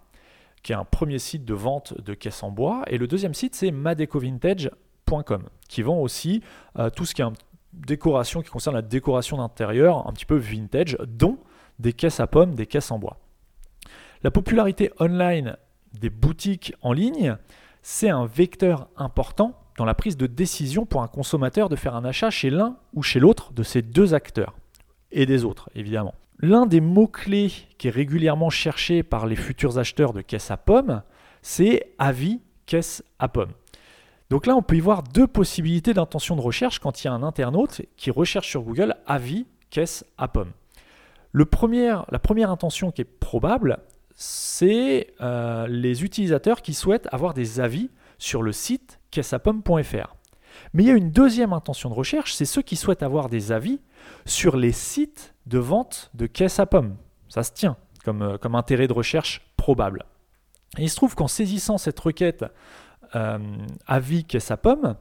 qui 0.62 0.72
est 0.72 0.76
un 0.76 0.86
premier 0.86 1.18
site 1.18 1.46
de 1.46 1.56
vente 1.56 2.00
de 2.00 2.14
caisses 2.14 2.44
en 2.44 2.52
bois, 2.52 2.84
et 2.86 3.00
le 3.00 3.08
deuxième 3.08 3.34
site, 3.34 3.56
c'est 3.56 3.72
madecovintage.com, 3.72 5.50
qui 5.68 5.82
vend 5.82 5.98
aussi 5.98 6.44
euh, 6.78 6.92
tout 6.92 7.06
ce 7.06 7.16
qui 7.16 7.24
est 7.24 7.26
décoration, 7.74 8.44
qui 8.44 8.52
concerne 8.52 8.76
la 8.76 8.84
décoration 8.84 9.38
d'intérieur, 9.38 10.08
un 10.08 10.14
petit 10.14 10.28
peu 10.28 10.36
vintage, 10.36 10.96
dont 11.08 11.40
des 11.80 11.94
caisses 11.94 12.20
à 12.20 12.28
pommes, 12.28 12.54
des 12.54 12.68
caisses 12.68 12.92
en 12.92 13.00
bois. 13.00 13.18
La 14.22 14.30
popularité 14.30 14.92
online 15.00 15.58
des 16.00 16.12
boutiques 16.12 16.76
en 16.84 16.94
ligne, 16.94 17.36
c'est 17.82 18.10
un 18.10 18.28
vecteur 18.28 18.90
important 18.96 19.60
dans 19.76 19.86
la 19.86 19.96
prise 19.96 20.18
de 20.18 20.28
décision 20.28 20.86
pour 20.86 21.02
un 21.02 21.08
consommateur 21.08 21.68
de 21.68 21.76
faire 21.76 21.96
un 21.96 22.06
achat 22.06 22.30
chez 22.30 22.52
l'un 22.52 22.78
ou 22.94 23.02
chez 23.02 23.20
l'autre 23.20 23.54
de 23.54 23.64
ces 23.64 23.82
deux 23.82 24.14
acteurs, 24.14 24.54
et 25.18 25.26
des 25.26 25.44
autres 25.44 25.70
évidemment. 25.76 26.16
L'un 26.40 26.68
des 26.68 26.82
mots-clés 26.82 27.52
qui 27.78 27.88
est 27.88 27.92
régulièrement 27.92 28.50
cherché 28.50 29.04
par 29.04 29.26
les 29.26 29.36
futurs 29.36 29.80
acheteurs 29.80 30.14
de 30.14 30.22
caisses 30.22 30.52
à 30.52 30.58
pommes, 30.58 31.02
c'est 31.42 31.94
avis 31.98 32.42
caisse 32.68 33.04
à 33.18 33.28
pommes. 33.28 33.54
Donc 34.30 34.46
là, 34.46 34.56
on 34.56 34.62
peut 34.62 34.76
y 34.76 34.80
voir 34.80 35.04
deux 35.04 35.26
possibilités 35.26 35.94
d'intention 35.94 36.36
de 36.36 36.42
recherche 36.42 36.80
quand 36.80 37.02
il 37.04 37.08
y 37.08 37.10
a 37.10 37.14
un 37.14 37.24
internaute 37.24 37.82
qui 37.96 38.12
recherche 38.12 38.50
sur 38.50 38.62
Google 38.62 38.96
avis 39.08 39.48
caisse 39.70 40.06
à 40.18 40.28
pommes. 40.28 40.52
Le 41.32 41.46
la 42.12 42.20
première 42.20 42.52
intention 42.52 42.92
qui 42.92 43.02
est 43.02 43.20
probable, 43.20 43.80
c'est 44.16 45.14
euh, 45.22 45.68
les 45.68 46.04
utilisateurs 46.04 46.62
qui 46.62 46.74
souhaitent 46.74 47.08
avoir 47.12 47.34
des 47.34 47.60
avis 47.60 47.90
sur 48.18 48.44
le 48.44 48.52
site 48.52 49.00
caisseapomme.fr. 49.12 50.17
Mais 50.74 50.84
il 50.84 50.88
y 50.88 50.92
a 50.92 50.96
une 50.96 51.12
deuxième 51.12 51.54
intention 51.54 51.90
de 51.90 51.96
recherche, 51.96 52.34
c'est 52.34 52.46
ceux 52.46 52.62
qui 52.62 52.76
souhaitent 52.76 53.04
avoir 53.04 53.30
des 53.30 53.52
avis 53.52 53.80
sur 54.26 54.58
les 54.58 54.72
sites 54.72 55.34
de 55.46 55.58
vente 55.58 56.12
de 56.14 56.28
caisses 56.28 56.60
à 56.60 56.66
pommes. 56.66 56.96
Ça 57.30 57.44
se 57.44 57.52
tient 57.52 57.78
comme, 58.04 58.22
euh, 58.22 58.38
comme 58.38 58.56
intérêt 58.56 58.88
de 58.88 58.94
recherche 58.94 59.42
probable. 59.58 60.06
Et 60.78 60.84
il 60.84 60.90
se 60.90 60.96
trouve 60.96 61.16
qu'en 61.16 61.28
saisissant 61.28 61.78
cette 61.78 62.00
requête 62.00 62.46
euh, 63.16 63.38
avis 63.86 64.26
caisse 64.26 64.52
à 64.52 64.58
pommes, 64.58 64.96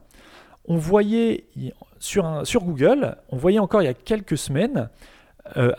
on 0.65 0.77
voyait 0.77 1.45
sur, 1.99 2.45
sur 2.45 2.63
Google, 2.63 3.17
on 3.29 3.37
voyait 3.37 3.59
encore 3.59 3.81
il 3.81 3.85
y 3.85 3.89
a 3.89 3.93
quelques 3.93 4.37
semaines 4.37 4.89
euh, 5.55 5.71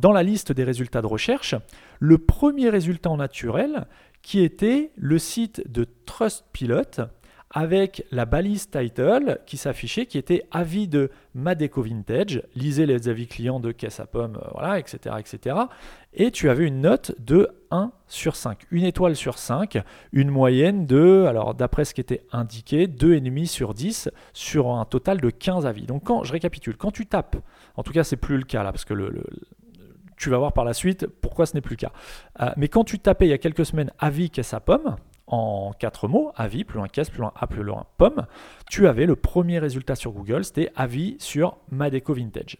dans 0.00 0.12
la 0.12 0.22
liste 0.22 0.52
des 0.52 0.62
résultats 0.62 1.02
de 1.02 1.06
recherche 1.06 1.56
le 1.98 2.18
premier 2.18 2.70
résultat 2.70 3.10
en 3.10 3.16
naturel 3.16 3.86
qui 4.22 4.40
était 4.42 4.92
le 4.96 5.18
site 5.18 5.62
de 5.70 5.86
Trustpilot 6.06 7.08
avec 7.52 8.04
la 8.12 8.26
balise 8.26 8.70
title 8.70 9.40
qui 9.44 9.56
s'affichait, 9.56 10.06
qui 10.06 10.18
était 10.18 10.46
avis 10.52 10.86
de 10.86 11.10
Madeco 11.34 11.82
Vintage, 11.82 12.42
lisez 12.54 12.86
les 12.86 13.08
avis 13.08 13.26
clients 13.26 13.58
de 13.58 13.72
caisse 13.72 13.98
à 13.98 14.06
euh, 14.14 14.28
voilà, 14.52 14.78
etc., 14.78 15.16
etc. 15.18 15.56
Et 16.14 16.30
tu 16.30 16.48
avais 16.48 16.66
une 16.66 16.80
note 16.80 17.12
de 17.18 17.48
1 17.72 17.90
sur 18.06 18.36
5, 18.36 18.66
une 18.70 18.84
étoile 18.84 19.16
sur 19.16 19.38
5, 19.38 19.82
une 20.12 20.30
moyenne 20.30 20.86
de, 20.86 21.24
alors 21.28 21.54
d'après 21.54 21.84
ce 21.84 21.92
qui 21.92 22.00
était 22.00 22.22
indiqué, 22.30 22.86
2,5 22.86 23.46
sur 23.46 23.74
10 23.74 24.10
sur 24.32 24.70
un 24.70 24.84
total 24.84 25.20
de 25.20 25.30
15 25.30 25.66
avis. 25.66 25.86
Donc 25.86 26.04
quand, 26.04 26.22
je 26.22 26.32
récapitule, 26.32 26.76
quand 26.76 26.92
tu 26.92 27.06
tapes, 27.06 27.36
en 27.76 27.82
tout 27.82 27.92
cas 27.92 28.04
c'est 28.04 28.16
plus 28.16 28.36
le 28.36 28.44
cas 28.44 28.62
là, 28.62 28.70
parce 28.70 28.84
que 28.84 28.94
tu 30.16 30.30
vas 30.30 30.38
voir 30.38 30.52
par 30.52 30.64
la 30.64 30.74
suite 30.74 31.06
pourquoi 31.06 31.46
ce 31.46 31.54
n'est 31.54 31.62
plus 31.62 31.74
le 31.74 31.88
cas. 31.88 31.92
Euh, 32.40 32.50
mais 32.56 32.68
quand 32.68 32.84
tu 32.84 33.00
tapais 33.00 33.26
il 33.26 33.30
y 33.30 33.32
a 33.32 33.38
quelques 33.38 33.66
semaines 33.66 33.90
avis 33.98 34.30
caisse 34.30 34.54
à 34.54 34.60
pommes, 34.60 34.96
en 35.30 35.72
quatre 35.78 36.08
mots, 36.08 36.32
avis, 36.34 36.64
plus 36.64 36.78
loin 36.78 36.88
caisse, 36.88 37.08
plus 37.08 37.20
loin 37.20 37.32
A, 37.36 37.46
plus 37.46 37.62
loin 37.62 37.86
pomme, 37.96 38.26
tu 38.68 38.88
avais 38.88 39.06
le 39.06 39.16
premier 39.16 39.58
résultat 39.58 39.94
sur 39.94 40.12
Google, 40.12 40.44
c'était 40.44 40.70
avis 40.74 41.16
sur 41.20 41.56
Madeco 41.70 42.14
Vintage. 42.14 42.58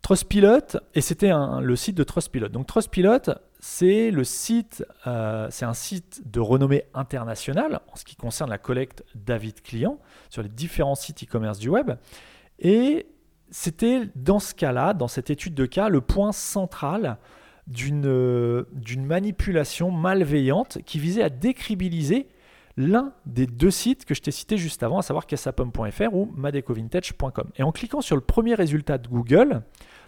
Trustpilot, 0.00 0.78
et 0.94 1.00
c'était 1.00 1.32
le 1.62 1.76
site 1.76 1.96
de 1.96 2.04
Trustpilot. 2.04 2.48
Donc 2.48 2.66
Trustpilot, 2.66 3.34
c'est 3.58 4.10
le 4.10 4.24
site, 4.24 4.84
euh, 5.06 5.46
c'est 5.50 5.64
un 5.64 5.72
site 5.72 6.20
de 6.30 6.40
renommée 6.40 6.84
internationale 6.92 7.80
en 7.90 7.96
ce 7.96 8.04
qui 8.04 8.16
concerne 8.16 8.50
la 8.50 8.58
collecte 8.58 9.02
d'avis 9.14 9.52
de 9.52 9.60
clients 9.60 9.98
sur 10.28 10.42
les 10.42 10.50
différents 10.50 10.94
sites 10.94 11.24
e-commerce 11.24 11.58
du 11.58 11.70
web. 11.70 11.92
Et 12.58 13.06
c'était 13.50 14.10
dans 14.14 14.40
ce 14.40 14.54
cas-là, 14.54 14.92
dans 14.92 15.08
cette 15.08 15.30
étude 15.30 15.54
de 15.54 15.64
cas, 15.64 15.88
le 15.88 16.00
point 16.00 16.32
central 16.32 17.18
d'une 17.66 18.66
manipulation 19.06 19.90
malveillante 19.90 20.78
qui 20.84 20.98
visait 20.98 21.22
à 21.22 21.30
décribiliser 21.30 22.28
l'un 22.76 23.12
des 23.24 23.46
deux 23.46 23.70
sites 23.70 24.04
que 24.04 24.14
je 24.14 24.20
t'ai 24.20 24.30
cité 24.30 24.56
juste 24.56 24.82
avant, 24.82 24.98
à 24.98 25.02
savoir 25.02 25.26
cassapom.fr 25.26 26.12
ou 26.12 26.30
madecovintage.com. 26.34 27.50
Et 27.56 27.62
en 27.62 27.72
cliquant 27.72 28.00
sur 28.00 28.16
le 28.16 28.22
premier 28.22 28.54
résultat 28.54 28.98
de 28.98 29.08
Google, 29.08 29.62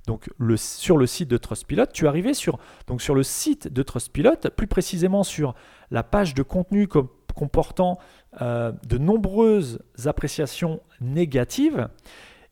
donc 0.07 0.29
sur 0.57 0.97
le 0.97 1.07
site 1.07 1.29
de 1.29 1.37
Trustpilot, 1.37 1.87
tu 1.93 2.07
arrivais 2.09 2.35
sur, 2.35 2.59
sur 2.99 3.15
le 3.15 3.23
site 3.23 3.73
de 3.73 3.83
Trustpilot, 3.83 4.51
plus 4.57 4.67
précisément 4.67 5.23
sur 5.23 5.55
la 5.91 6.03
page 6.03 6.35
de 6.35 6.43
contenu 6.43 6.89
comportant 7.35 7.99
euh, 8.41 8.73
de 8.87 8.99
nombreuses 8.99 9.81
appréciations 10.05 10.81
négatives. 11.01 11.89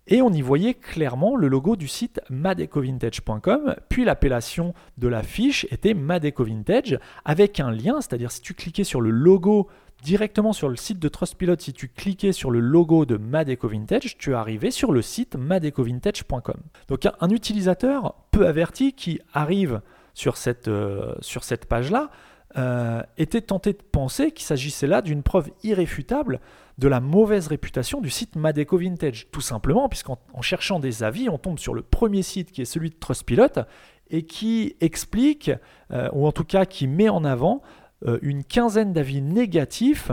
Et 0.07 0.21
on 0.21 0.31
y 0.31 0.43
voyait 0.43 0.75
clairement 0.75 1.35
le 1.35 1.49
logo 1.49 1.77
du 1.77 1.89
site 1.89 2.21
madecovintage.com, 2.29 3.75
puis 3.89 4.05
l'appellation 4.05 4.75
de 4.99 5.09
la 5.09 5.23
fiche 5.23 5.67
était 5.71 5.95
madecovintage 5.95 6.99
avec 7.25 7.59
un 7.59 7.71
lien, 7.71 8.03
c'est-à-dire 8.03 8.31
si 8.31 8.43
tu 8.43 8.53
cliquais 8.53 8.85
sur 8.85 9.01
le 9.01 9.11
logo 9.11 9.69
directement 10.03 10.53
sur 10.53 10.69
le 10.69 10.77
site 10.77 10.99
de 10.99 11.09
Trustpilot, 11.09 11.57
si 11.59 11.73
tu 11.73 11.89
cliquais 11.89 12.33
sur 12.33 12.51
le 12.51 12.61
logo 12.61 13.07
de 13.07 13.17
madecovintage, 13.17 14.19
tu 14.19 14.35
arrivais 14.35 14.71
sur 14.71 14.93
le 14.93 15.01
site 15.01 15.37
madecovintage.com. 15.37 16.61
Donc 16.89 17.07
un, 17.07 17.29
utilisateur 17.31 18.15
peu 18.31 18.47
averti 18.47 18.93
qui 18.93 19.21
arrive 19.33 19.81
sur 20.13 20.37
cette, 20.37 20.69
euh, 20.69 21.15
sur 21.21 21.43
cette 21.43 21.65
page-là 21.65 22.11
euh, 22.57 23.03
était 23.19 23.41
tenté 23.41 23.73
de 23.73 23.83
penser 23.83 24.31
qu'il 24.31 24.45
s'agissait 24.45 24.87
là 24.87 25.03
d'une 25.03 25.23
preuve 25.23 25.51
irréfutable 25.63 26.41
de 26.79 26.89
la 26.89 27.01
mauvaise 27.01 27.49
réputation 27.49 28.01
du 28.01 28.11
site 28.11 28.37
Madeco 28.37 28.79
Vintage. 28.79 29.29
Tout 29.33 29.41
simplement, 29.41 29.89
puisqu'en 29.89 30.19
cherchant 30.41 30.79
des 30.79 31.03
avis, 31.03 31.29
on 31.29 31.39
tombe 31.39 31.59
sur 31.59 31.75
le 31.75 31.83
premier 31.83 32.23
site 32.23 32.53
qui 32.53 32.63
est 32.63 32.67
celui 32.67 32.91
de 32.91 32.95
Trustpilot 32.95 33.65
et 34.11 34.23
qui 34.23 34.77
explique, 34.81 35.51
euh, 35.93 36.09
ou 36.13 36.27
en 36.27 36.33
tout 36.33 36.45
cas 36.45 36.65
qui 36.65 36.87
met 36.87 37.09
en 37.09 37.25
avant, 37.25 37.63
euh, 38.07 38.19
une 38.23 38.45
quinzaine 38.45 38.93
d'avis 38.93 39.21
négatifs 39.23 40.11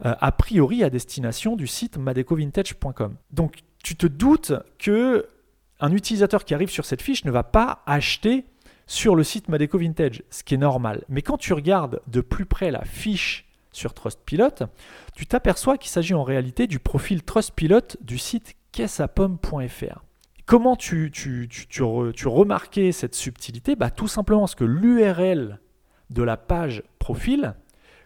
a 0.00 0.32
priori 0.32 0.84
à 0.84 0.90
destination 0.90 1.56
du 1.56 1.66
site 1.66 1.96
madecovintage.com. 1.96 3.16
Donc 3.30 3.60
tu 3.82 3.96
te 3.96 4.06
doutes 4.06 4.52
que 4.78 5.26
un 5.80 5.92
utilisateur 5.92 6.44
qui 6.44 6.52
arrive 6.52 6.70
sur 6.70 6.84
cette 6.84 7.00
fiche 7.00 7.24
ne 7.24 7.30
va 7.30 7.42
pas 7.42 7.82
acheter 7.86 8.44
sur 8.86 9.16
le 9.16 9.24
site 9.24 9.48
Madeco 9.48 9.78
Vintage, 9.78 10.22
ce 10.30 10.42
qui 10.42 10.54
est 10.54 10.58
normal. 10.58 11.04
Mais 11.08 11.22
quand 11.22 11.38
tu 11.38 11.52
regardes 11.52 12.00
de 12.06 12.20
plus 12.20 12.46
près 12.46 12.70
la 12.70 12.84
fiche 12.84 13.46
sur 13.72 13.94
Trustpilot, 13.94 14.66
tu 15.14 15.26
t'aperçois 15.26 15.78
qu'il 15.78 15.90
s'agit 15.90 16.14
en 16.14 16.22
réalité 16.22 16.66
du 16.66 16.78
profil 16.78 17.22
Trustpilot 17.22 17.96
du 18.00 18.18
site 18.18 18.54
caisseapomme.fr. 18.72 20.02
Comment 20.46 20.76
tu, 20.76 21.10
remarquais 22.26 22.92
cette 22.92 23.14
subtilité? 23.14 23.76
Bah, 23.76 23.90
Tout 23.90 24.08
simplement 24.08 24.40
parce 24.40 24.54
que 24.54 24.64
l'URL 24.64 25.58
de 26.10 26.22
la 26.22 26.36
page 26.36 26.82
profil 26.98 27.54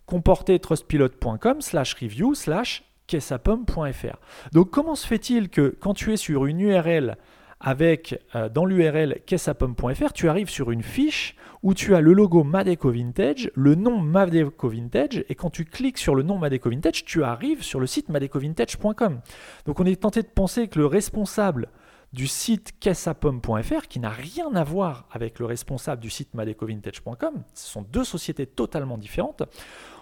comportait 0.07 0.59
trustpilot.com 0.59 1.61
slash 1.61 1.95
review 1.95 2.35
slash 2.35 2.85
caisseapomme.fr. 3.09 4.17
Donc 4.53 4.71
comment 4.71 4.95
se 4.95 5.07
fait-il 5.07 5.49
que 5.49 5.77
quand 5.81 5.95
tu 5.95 6.13
es 6.13 6.17
sur 6.17 6.47
une 6.47 6.61
URL 6.61 7.17
avec 7.61 8.23
euh, 8.35 8.49
dans 8.49 8.65
l'URL 8.65 9.21
caisseapomme.fr, 9.27 10.13
tu 10.13 10.29
arrives 10.29 10.49
sur 10.49 10.71
une 10.71 10.83
fiche 10.83 11.35
où 11.63 11.75
tu 11.75 11.95
as 11.95 12.01
le 12.01 12.13
logo 12.13 12.45
Madeco 12.45 12.91
Vintage, 12.91 13.51
le 13.55 13.75
nom 13.75 13.99
Madeco 13.99 14.69
Vintage, 14.69 15.25
et 15.29 15.35
quand 15.35 15.51
tu 15.51 15.65
cliques 15.65 15.99
sur 15.99 16.15
le 16.15 16.23
nom 16.23 16.39
Madeco 16.39 16.71
Vintage, 16.71 17.05
tu 17.05 17.25
arrives 17.25 17.63
sur 17.63 17.81
le 17.81 17.87
site 17.87 18.09
madecovintage.com. 18.09 19.21
Donc 19.67 19.81
on 19.81 19.85
est 19.85 20.01
tenté 20.01 20.23
de 20.23 20.29
penser 20.29 20.69
que 20.69 20.79
le 20.79 20.87
responsable 20.87 21.69
du 22.13 22.27
site 22.27 22.79
caisseapomme.fr, 22.79 23.89
qui 23.89 23.99
n'a 24.01 24.11
rien 24.11 24.55
à 24.55 24.65
voir 24.65 25.09
avec 25.11 25.39
le 25.41 25.47
responsable 25.47 26.01
du 26.01 26.11
site 26.11 26.35
madecovintage.com, 26.35 27.43
ce 27.55 27.71
sont 27.71 27.83
deux 27.83 28.05
sociétés 28.05 28.47
totalement 28.47 28.99
différentes, 28.99 29.43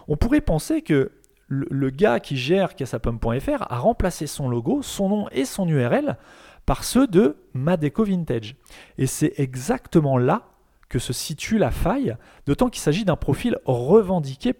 on 0.07 0.15
pourrait 0.15 0.41
penser 0.41 0.83
que 0.83 1.11
le, 1.49 1.89
gars 1.89 2.19
qui 2.19 2.37
gère 2.37 2.75
caisseapomme.fr 2.75 3.65
a 3.69 3.77
remplacé 3.77 4.27
son 4.27 4.49
logo, 4.49 4.81
son 4.81 5.09
nom 5.09 5.29
et 5.31 5.45
son 5.45 5.67
URL 5.67 6.17
par 6.67 6.83
ceux 6.83 7.07
de 7.07 7.37
Madeco 7.53 8.03
Vintage. 8.03 8.57
Et 8.99 9.07
c'est 9.07 9.33
exactement 9.37 10.17
là 10.17 10.49
que 10.89 10.99
se 10.99 11.13
situe 11.13 11.57
la 11.57 11.71
faille, 11.71 12.15
d'autant 12.45 12.69
qu'il 12.69 12.81
s'agit 12.81 13.05
d'un 13.05 13.15
profil 13.15 13.57
revendiqué 13.65 14.53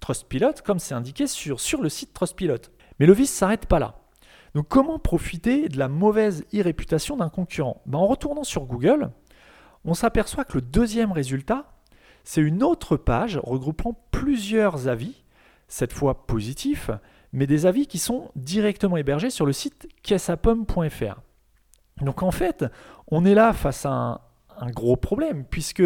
Trustpilot, 0.00 0.52
comme 0.64 0.78
c'est 0.78 0.94
indiqué 0.94 1.26
sur, 1.26 1.82
le 1.82 1.88
site 1.90 2.14
Trustpilot. 2.14 2.72
Mais 2.98 3.06
le 3.06 3.12
vice 3.12 3.30
s'arrête 3.30 3.66
pas 3.66 3.78
là. 3.78 3.96
Donc 4.54 4.68
comment 4.68 4.98
profiter 4.98 5.68
de 5.68 5.78
la 5.78 5.88
mauvaise 5.88 6.44
e-réputation 6.54 7.18
d'un 7.18 7.28
concurrent? 7.28 7.82
Ben, 7.84 7.98
En 7.98 8.06
retournant 8.06 8.44
sur 8.44 8.64
Google, 8.64 9.10
on 9.84 9.92
s'aperçoit 9.92 10.46
que 10.46 10.54
le 10.54 10.62
deuxième 10.62 11.12
résultat, 11.12 11.70
c'est 12.24 12.40
une 12.40 12.62
autre 12.62 12.96
page 12.96 13.38
regroupant 13.42 13.94
plusieurs 14.10 14.88
avis 14.88 15.22
cette 15.68 15.92
fois 15.92 16.26
positifs, 16.26 16.90
mais 17.34 17.46
des 17.46 17.66
avis 17.66 17.86
qui 17.86 17.98
sont 17.98 18.30
directement 18.36 18.96
hébergés 18.96 19.30
sur 19.30 19.44
le 19.44 19.52
site 19.52 19.86
caisseapomme.fr. 20.02 21.25
Donc 22.00 22.22
en 22.22 22.30
fait, 22.30 22.64
on 23.08 23.24
est 23.24 23.34
là 23.34 23.52
face 23.52 23.86
à 23.86 24.20
un, 24.58 24.70
gros 24.70 24.96
problème, 24.96 25.44
puisque 25.44 25.82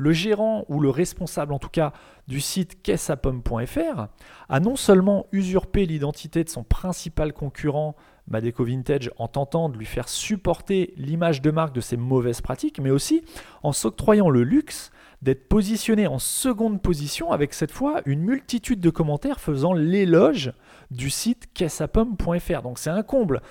le 0.00 0.12
gérant 0.12 0.64
ou 0.68 0.80
le 0.80 0.90
responsable 0.90 1.52
en 1.52 1.58
tout 1.58 1.68
cas 1.68 1.92
du 2.28 2.40
site 2.40 2.82
caisseapomme.fr 2.82 4.06
a 4.48 4.60
non 4.60 4.76
seulement 4.76 5.26
usurpé 5.32 5.86
l'identité 5.86 6.44
de 6.44 6.48
son 6.48 6.62
principal 6.62 7.32
concurrent 7.32 7.96
Madeco 8.28 8.64
Vintage 8.64 9.10
en 9.16 9.26
tentant 9.26 9.68
de 9.68 9.76
lui 9.76 9.86
faire 9.86 10.08
supporter 10.08 10.94
l'image 10.96 11.42
de 11.42 11.50
marque 11.50 11.74
de 11.74 11.80
ses 11.80 11.96
mauvaises 11.96 12.40
pratiques, 12.40 12.80
mais 12.80 12.90
aussi 12.90 13.24
en 13.62 13.72
s'octroyant 13.72 14.30
le 14.30 14.44
luxe 14.44 14.92
d'être 15.22 15.48
positionné 15.48 16.06
en 16.06 16.18
seconde 16.18 16.80
position 16.80 17.32
avec 17.32 17.52
cette 17.52 17.72
fois 17.72 18.02
une 18.06 18.20
multitude 18.20 18.80
de 18.80 18.90
commentaires 18.90 19.40
faisant 19.40 19.72
l'éloge 19.72 20.52
du 20.90 21.10
site 21.10 21.52
caisseapomme.fr. 21.54 22.62
Donc 22.62 22.78
c'est 22.78 22.90
un 22.90 23.02
comble. 23.02 23.42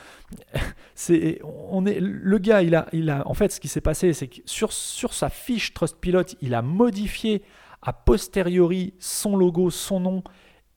C'est, 0.96 1.40
on 1.44 1.86
est, 1.86 2.00
le 2.00 2.38
gars, 2.40 2.64
il 2.64 2.74
a, 2.74 2.88
il 2.92 3.10
a, 3.10 3.28
en 3.28 3.34
fait, 3.36 3.52
ce 3.52 3.60
qui 3.60 3.68
s'est 3.68 3.82
passé, 3.82 4.14
c'est 4.14 4.28
que 4.28 4.42
sur, 4.46 4.74
sur 4.74 5.14
sa 5.14 5.30
fiche 5.30 5.74
Trustpilot, 5.74 6.24
il 6.42 6.56
a 6.56 6.64
modifié 6.64 7.44
a 7.82 7.94
posteriori 7.94 8.94
son 9.00 9.36
logo, 9.36 9.70
son 9.70 10.00
nom 10.00 10.24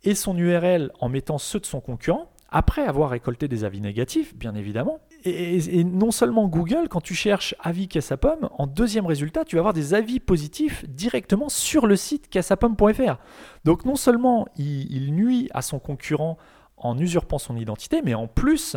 et 0.04 0.14
son 0.14 0.36
URL 0.36 0.92
en 1.00 1.08
mettant 1.08 1.38
ceux 1.38 1.60
de 1.60 1.66
son 1.66 1.80
concurrent 1.80 2.30
après 2.50 2.84
avoir 2.84 3.10
récolté 3.10 3.48
des 3.48 3.64
avis 3.64 3.80
négatifs, 3.80 4.34
bien 4.34 4.54
évidemment. 4.54 5.00
Et, 5.24 5.84
non 5.84 6.10
seulement 6.10 6.48
Google, 6.48 6.88
quand 6.88 7.00
tu 7.00 7.14
cherches 7.14 7.54
avis 7.60 7.88
Cassapomme, 7.88 8.48
en 8.58 8.66
deuxième 8.66 9.06
résultat, 9.06 9.44
tu 9.44 9.56
vas 9.56 9.60
avoir 9.60 9.74
des 9.74 9.94
avis 9.94 10.20
positifs 10.20 10.84
directement 10.88 11.48
sur 11.48 11.86
le 11.86 11.96
site 11.96 12.28
cassapomme.fr. 12.28 13.18
Donc 13.64 13.84
non 13.84 13.96
seulement 13.96 14.46
il, 14.56 15.12
nuit 15.12 15.48
à 15.52 15.62
son 15.62 15.78
concurrent 15.78 16.38
en 16.76 16.98
usurpant 16.98 17.38
son 17.38 17.56
identité, 17.56 18.00
mais 18.02 18.14
en 18.14 18.26
plus, 18.26 18.76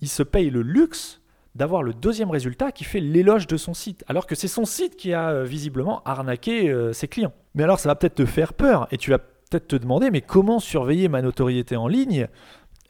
il 0.00 0.08
se 0.08 0.22
paye 0.22 0.50
le 0.50 0.62
luxe 0.62 1.20
d'avoir 1.54 1.82
le 1.82 1.94
deuxième 1.94 2.30
résultat 2.30 2.72
qui 2.72 2.84
fait 2.84 3.00
l'éloge 3.00 3.46
de 3.46 3.56
son 3.56 3.74
site, 3.74 4.04
alors 4.08 4.26
que 4.26 4.34
c'est 4.34 4.48
son 4.48 4.64
site 4.64 4.96
qui 4.96 5.12
a 5.12 5.30
euh, 5.30 5.44
visiblement 5.44 6.02
arnaqué 6.04 6.68
euh, 6.68 6.92
ses 6.92 7.08
clients. 7.08 7.32
Mais 7.54 7.64
alors 7.64 7.80
ça 7.80 7.88
va 7.88 7.96
peut-être 7.96 8.14
te 8.14 8.26
faire 8.26 8.54
peur, 8.54 8.86
et 8.92 8.98
tu 8.98 9.10
vas 9.10 9.18
peut-être 9.18 9.66
te 9.66 9.76
demander, 9.76 10.10
mais 10.10 10.20
comment 10.20 10.60
surveiller 10.60 11.08
ma 11.08 11.22
notoriété 11.22 11.76
en 11.76 11.88
ligne 11.88 12.28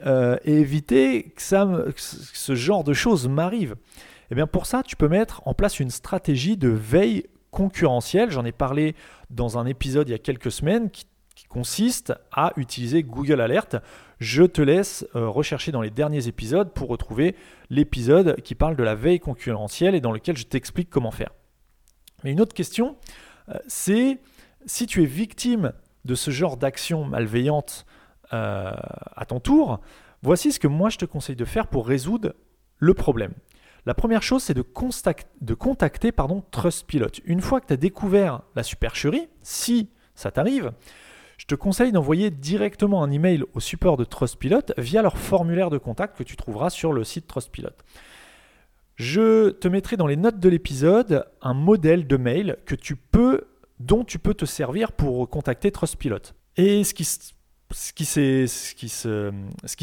euh, 0.06 0.36
et 0.44 0.58
éviter 0.58 1.34
que, 1.36 1.42
ce 1.42 2.54
genre 2.54 2.84
de 2.84 2.92
choses 2.92 3.28
m'arrive 3.28 3.76
Eh 4.30 4.34
bien 4.34 4.46
pour 4.46 4.66
ça, 4.66 4.82
tu 4.82 4.96
peux 4.96 5.08
mettre 5.08 5.46
en 5.46 5.54
place 5.54 5.80
une 5.80 5.90
stratégie 5.90 6.56
de 6.56 6.68
veille 6.68 7.26
concurrentielle. 7.50 8.30
J'en 8.30 8.44
ai 8.44 8.52
parlé 8.52 8.94
dans 9.28 9.58
un 9.58 9.66
épisode 9.66 10.08
il 10.08 10.12
y 10.12 10.14
a 10.14 10.18
quelques 10.18 10.52
semaines 10.52 10.90
qui, 10.90 11.06
consiste 11.48 12.12
à 12.32 12.52
utiliser 12.56 13.02
Google 13.02 13.40
Alert. 13.40 13.76
Je 14.18 14.42
te 14.42 14.60
laisse 14.60 15.06
euh, 15.16 15.26
rechercher 15.26 15.72
dans 15.72 15.80
les 15.80 15.88
derniers 15.88 16.28
épisodes 16.28 16.70
pour 16.74 16.88
retrouver 16.88 17.34
l'épisode 17.70 18.36
qui 18.42 18.54
parle 18.54 18.76
de 18.76 18.82
la 18.82 18.94
veille 18.94 19.20
concurrentielle 19.20 19.94
et 19.94 20.02
dans 20.02 20.12
lequel 20.12 20.36
je 20.36 20.44
t'explique 20.44 20.90
comment 20.90 21.10
faire. 21.10 21.30
Mais 22.22 22.32
une 22.32 22.42
autre 22.42 22.52
question, 22.52 22.96
euh, 23.48 23.54
c'est 23.68 24.18
si 24.66 24.86
tu 24.86 25.02
es 25.02 25.06
victime 25.06 25.72
de 26.04 26.14
ce 26.14 26.30
genre 26.30 26.58
d'action 26.58 27.04
malveillante 27.04 27.86
euh, 28.32 28.72
à 29.16 29.24
ton 29.26 29.40
tour, 29.40 29.80
voici 30.22 30.52
ce 30.52 30.60
que 30.60 30.68
moi 30.68 30.90
je 30.90 30.98
te 30.98 31.04
conseille 31.04 31.36
de 31.36 31.44
faire 31.44 31.66
pour 31.66 31.86
résoudre 31.86 32.34
le 32.78 32.94
problème. 32.94 33.32
La 33.86 33.94
première 33.94 34.22
chose, 34.22 34.42
c'est 34.42 34.54
de, 34.54 35.54
contacter 35.54 36.12
pardon, 36.12 36.44
Trustpilot. 36.50 37.08
Une 37.24 37.40
fois 37.40 37.60
que 37.60 37.66
tu 37.66 37.72
as 37.72 37.78
découvert 37.78 38.42
la 38.54 38.62
supercherie, 38.62 39.28
si 39.42 39.88
ça 40.14 40.30
t'arrive, 40.30 40.72
je 41.38 41.46
te 41.46 41.54
conseille 41.54 41.90
d'envoyer 41.90 42.30
directement 42.30 43.02
un 43.02 43.10
email 43.10 43.44
au 43.54 43.60
support 43.60 43.96
de 43.96 44.04
Trustpilot 44.04 44.74
via 44.76 45.00
leur 45.00 45.16
formulaire 45.16 45.70
de 45.70 45.78
contact 45.78 46.18
que 46.18 46.22
tu 46.22 46.36
trouveras 46.36 46.68
sur 46.68 46.92
le 46.92 47.04
site 47.04 47.26
Trustpilot. 47.26 47.70
Je 48.96 49.48
te 49.50 49.66
mettrai 49.66 49.96
dans 49.96 50.06
les 50.06 50.16
notes 50.16 50.38
de 50.38 50.48
l'épisode 50.50 51.26
un 51.40 51.54
modèle 51.54 52.06
de 52.06 52.18
mail 52.18 52.58
que 52.66 52.74
tu 52.74 52.96
peux, 52.96 53.48
dont 53.78 54.04
tu 54.04 54.18
peux 54.18 54.34
te 54.34 54.44
servir 54.44 54.92
pour 54.92 55.30
contacter 55.30 55.70
Trustpilot. 55.72 56.34
Et 56.58 56.84
ce 56.84 56.92
qui 56.92 57.08
ce 57.72 57.92
qui 57.92 58.04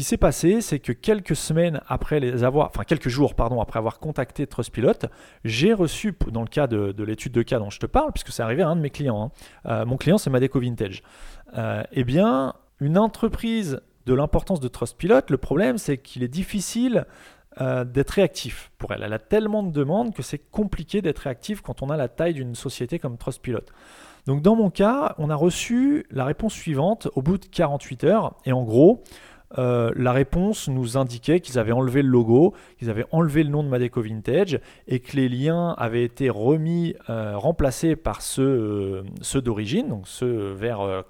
s'est 0.04 0.16
passé, 0.16 0.60
c'est 0.60 0.78
que 0.78 0.92
quelques 0.92 1.36
semaines 1.36 1.80
après 1.88 2.20
les 2.20 2.44
avoir, 2.44 2.68
enfin 2.68 2.84
quelques 2.84 3.08
jours 3.08 3.34
après 3.38 3.78
avoir 3.78 3.98
contacté 3.98 4.46
Trustpilot, 4.46 5.08
j'ai 5.44 5.72
reçu 5.72 6.14
dans 6.30 6.42
le 6.42 6.48
cas 6.48 6.66
de, 6.66 6.92
de 6.92 7.04
l'étude 7.04 7.32
de 7.32 7.42
cas 7.42 7.58
dont 7.58 7.70
je 7.70 7.80
te 7.80 7.86
parle, 7.86 8.12
puisque 8.12 8.30
c'est 8.30 8.42
arrivé 8.42 8.62
à 8.62 8.68
un 8.68 8.76
de 8.76 8.80
mes 8.80 8.90
clients. 8.90 9.24
Hein, 9.24 9.30
euh, 9.66 9.86
mon 9.86 9.96
client 9.96 10.18
c'est 10.18 10.30
Madeco 10.30 10.60
Vintage. 10.60 11.02
Euh, 11.56 11.82
eh 11.92 12.04
bien, 12.04 12.54
une 12.80 12.98
entreprise 12.98 13.80
de 14.06 14.14
l'importance 14.14 14.60
de 14.60 14.68
Trustpilot, 14.68 15.22
le 15.28 15.38
problème 15.38 15.78
c'est 15.78 15.98
qu'il 15.98 16.22
est 16.22 16.28
difficile 16.28 17.06
euh, 17.60 17.84
d'être 17.84 18.10
réactif 18.10 18.70
pour 18.78 18.92
elle. 18.92 19.02
Elle 19.02 19.12
a 19.12 19.18
tellement 19.18 19.62
de 19.62 19.72
demandes 19.72 20.14
que 20.14 20.22
c'est 20.22 20.38
compliqué 20.38 21.02
d'être 21.02 21.20
réactif 21.20 21.60
quand 21.60 21.82
on 21.82 21.90
a 21.90 21.96
la 21.96 22.08
taille 22.08 22.34
d'une 22.34 22.54
société 22.54 22.98
comme 22.98 23.16
Trustpilot. 23.18 23.64
Donc 24.28 24.42
dans 24.42 24.56
mon 24.56 24.68
cas, 24.68 25.14
on 25.16 25.30
a 25.30 25.34
reçu 25.34 26.04
la 26.10 26.26
réponse 26.26 26.52
suivante 26.52 27.08
au 27.14 27.22
bout 27.22 27.38
de 27.38 27.46
48 27.46 28.04
heures. 28.04 28.34
Et 28.44 28.52
en 28.52 28.62
gros, 28.62 29.02
euh, 29.56 29.90
la 29.96 30.12
réponse 30.12 30.68
nous 30.68 30.98
indiquait 30.98 31.40
qu'ils 31.40 31.58
avaient 31.58 31.72
enlevé 31.72 32.02
le 32.02 32.10
logo, 32.10 32.52
qu'ils 32.78 32.90
avaient 32.90 33.06
enlevé 33.10 33.42
le 33.42 33.48
nom 33.48 33.62
de 33.62 33.70
Madeco 33.70 34.02
Vintage 34.02 34.60
et 34.86 35.00
que 35.00 35.16
les 35.16 35.30
liens 35.30 35.74
avaient 35.78 36.04
été 36.04 36.28
remis, 36.28 36.94
euh, 37.08 37.38
remplacés 37.38 37.96
par 37.96 38.20
ceux, 38.20 39.02
ceux 39.22 39.40
d'origine, 39.40 39.88
donc 39.88 40.06
ceux 40.06 40.52
vers 40.52 40.82
euh, 40.82 41.00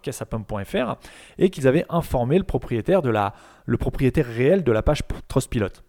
et 1.39 1.51
qu'ils 1.51 1.67
avaient 1.67 1.87
informé 1.89 2.39
le 2.39 2.45
propriétaire, 2.45 3.03
le 3.03 3.77
propriétaire 3.79 4.27
réel 4.27 4.63
de 4.63 4.71
la 4.71 4.83
page 4.83 5.01
Trustpilot. 5.27 5.88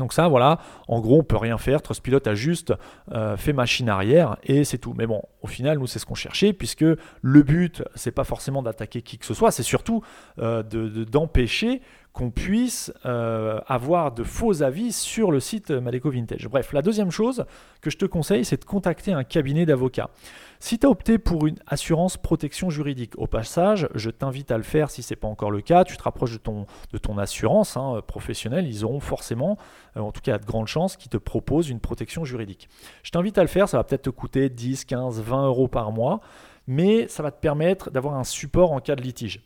Donc 0.00 0.12
ça, 0.14 0.28
voilà, 0.28 0.58
en 0.88 1.00
gros, 1.00 1.18
on 1.18 1.22
peut 1.22 1.36
rien 1.36 1.58
faire. 1.58 1.82
Trustpilot 1.82 2.26
a 2.26 2.34
juste 2.34 2.72
euh, 3.12 3.36
fait 3.36 3.52
machine 3.52 3.88
arrière 3.88 4.38
et 4.42 4.64
c'est 4.64 4.78
tout. 4.78 4.94
Mais 4.96 5.06
bon, 5.06 5.22
au 5.42 5.46
final, 5.46 5.78
nous, 5.78 5.86
c'est 5.86 5.98
ce 5.98 6.06
qu'on 6.06 6.14
cherchait, 6.14 6.52
puisque 6.52 6.84
le 7.22 7.42
but, 7.42 7.84
c'est 7.94 8.10
pas 8.10 8.24
forcément 8.24 8.62
d'attaquer 8.62 9.02
qui 9.02 9.18
que 9.18 9.26
ce 9.26 9.34
soit, 9.34 9.50
c'est 9.50 9.62
surtout 9.62 10.02
euh, 10.38 10.62
d'empêcher 10.62 11.82
qu'on 12.12 12.30
puisse 12.30 12.92
euh, 13.06 13.60
avoir 13.66 14.12
de 14.12 14.24
faux 14.24 14.62
avis 14.62 14.92
sur 14.92 15.30
le 15.30 15.38
site 15.38 15.70
Madeco 15.70 16.10
Vintage. 16.10 16.48
Bref, 16.48 16.72
la 16.72 16.82
deuxième 16.82 17.10
chose 17.10 17.44
que 17.80 17.90
je 17.90 17.96
te 17.96 18.04
conseille, 18.04 18.44
c'est 18.44 18.60
de 18.60 18.64
contacter 18.64 19.12
un 19.12 19.22
cabinet 19.22 19.64
d'avocats. 19.64 20.10
Si 20.58 20.78
tu 20.78 20.86
as 20.86 20.90
opté 20.90 21.18
pour 21.18 21.46
une 21.46 21.58
assurance 21.66 22.16
protection 22.16 22.68
juridique, 22.68 23.14
au 23.16 23.26
passage, 23.26 23.88
je 23.94 24.10
t'invite 24.10 24.50
à 24.50 24.58
le 24.58 24.62
faire 24.62 24.90
si 24.90 25.02
ce 25.02 25.14
n'est 25.14 25.16
pas 25.16 25.28
encore 25.28 25.50
le 25.50 25.62
cas. 25.62 25.84
Tu 25.84 25.96
te 25.96 26.02
rapproches 26.02 26.32
de 26.32 26.98
ton, 26.98 27.18
assurance 27.18 27.76
hein, 27.76 28.02
professionnelle, 28.06 28.66
ils 28.66 28.84
auront 28.84 29.00
forcément, 29.00 29.56
euh, 29.96 30.00
en 30.00 30.12
tout 30.12 30.20
cas, 30.20 30.36
de 30.38 30.44
grandes 30.44 30.68
chances, 30.68 30.96
qui 30.96 31.08
te 31.08 31.16
proposent 31.16 31.70
une 31.70 31.80
protection 31.80 32.24
juridique. 32.24 32.68
Je 33.02 33.10
t'invite 33.10 33.38
à 33.38 33.42
le 33.42 33.48
faire, 33.48 33.68
ça 33.68 33.78
va 33.78 33.84
peut-être 33.84 34.02
te 34.02 34.10
coûter 34.10 34.50
10, 34.50 34.84
15, 34.84 35.22
20 35.22 35.46
euros 35.46 35.68
par 35.68 35.92
mois, 35.92 36.20
mais 36.66 37.08
ça 37.08 37.22
va 37.22 37.30
te 37.30 37.40
permettre 37.40 37.90
d'avoir 37.90 38.14
un 38.16 38.24
support 38.24 38.72
en 38.72 38.80
cas 38.80 38.96
de 38.96 39.02
litige. 39.02 39.40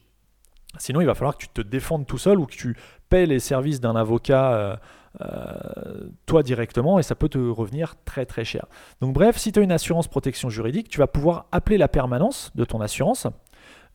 Sinon, 0.79 1.01
il 1.01 1.07
va 1.07 1.15
falloir 1.15 1.37
que 1.37 1.43
tu 1.43 1.49
te 1.49 1.61
défendes 1.61 2.07
tout 2.07 2.19
seul 2.19 2.39
ou 2.39 2.47
que 2.47 2.55
tu 2.55 2.77
paies 3.09 3.27
les 3.27 3.39
services 3.39 3.81
d'un 3.81 3.97
avocat 3.97 4.55
euh, 4.55 4.77
euh, 5.21 6.09
toi 6.27 6.43
directement 6.43 6.99
et 6.99 7.05
ça 7.05 7.15
peut 7.15 7.29
te 7.29 7.39
revenir 7.39 7.95
très 8.05 8.27
très 8.27 8.45
cher. 8.45 8.67
Donc 9.01 9.15
bref, 9.15 9.37
si 9.37 9.53
tu 9.53 9.61
as 9.61 9.63
une 9.63 9.73
assurance 9.73 10.09
protection 10.09 10.49
juridique, 10.49 10.89
tu 10.89 10.99
vas 10.99 11.07
pouvoir 11.07 11.47
appeler 11.53 11.79
la 11.79 11.87
permanence 11.87 12.51
de 12.57 12.65
ton 12.65 12.81
assurance 12.81 13.29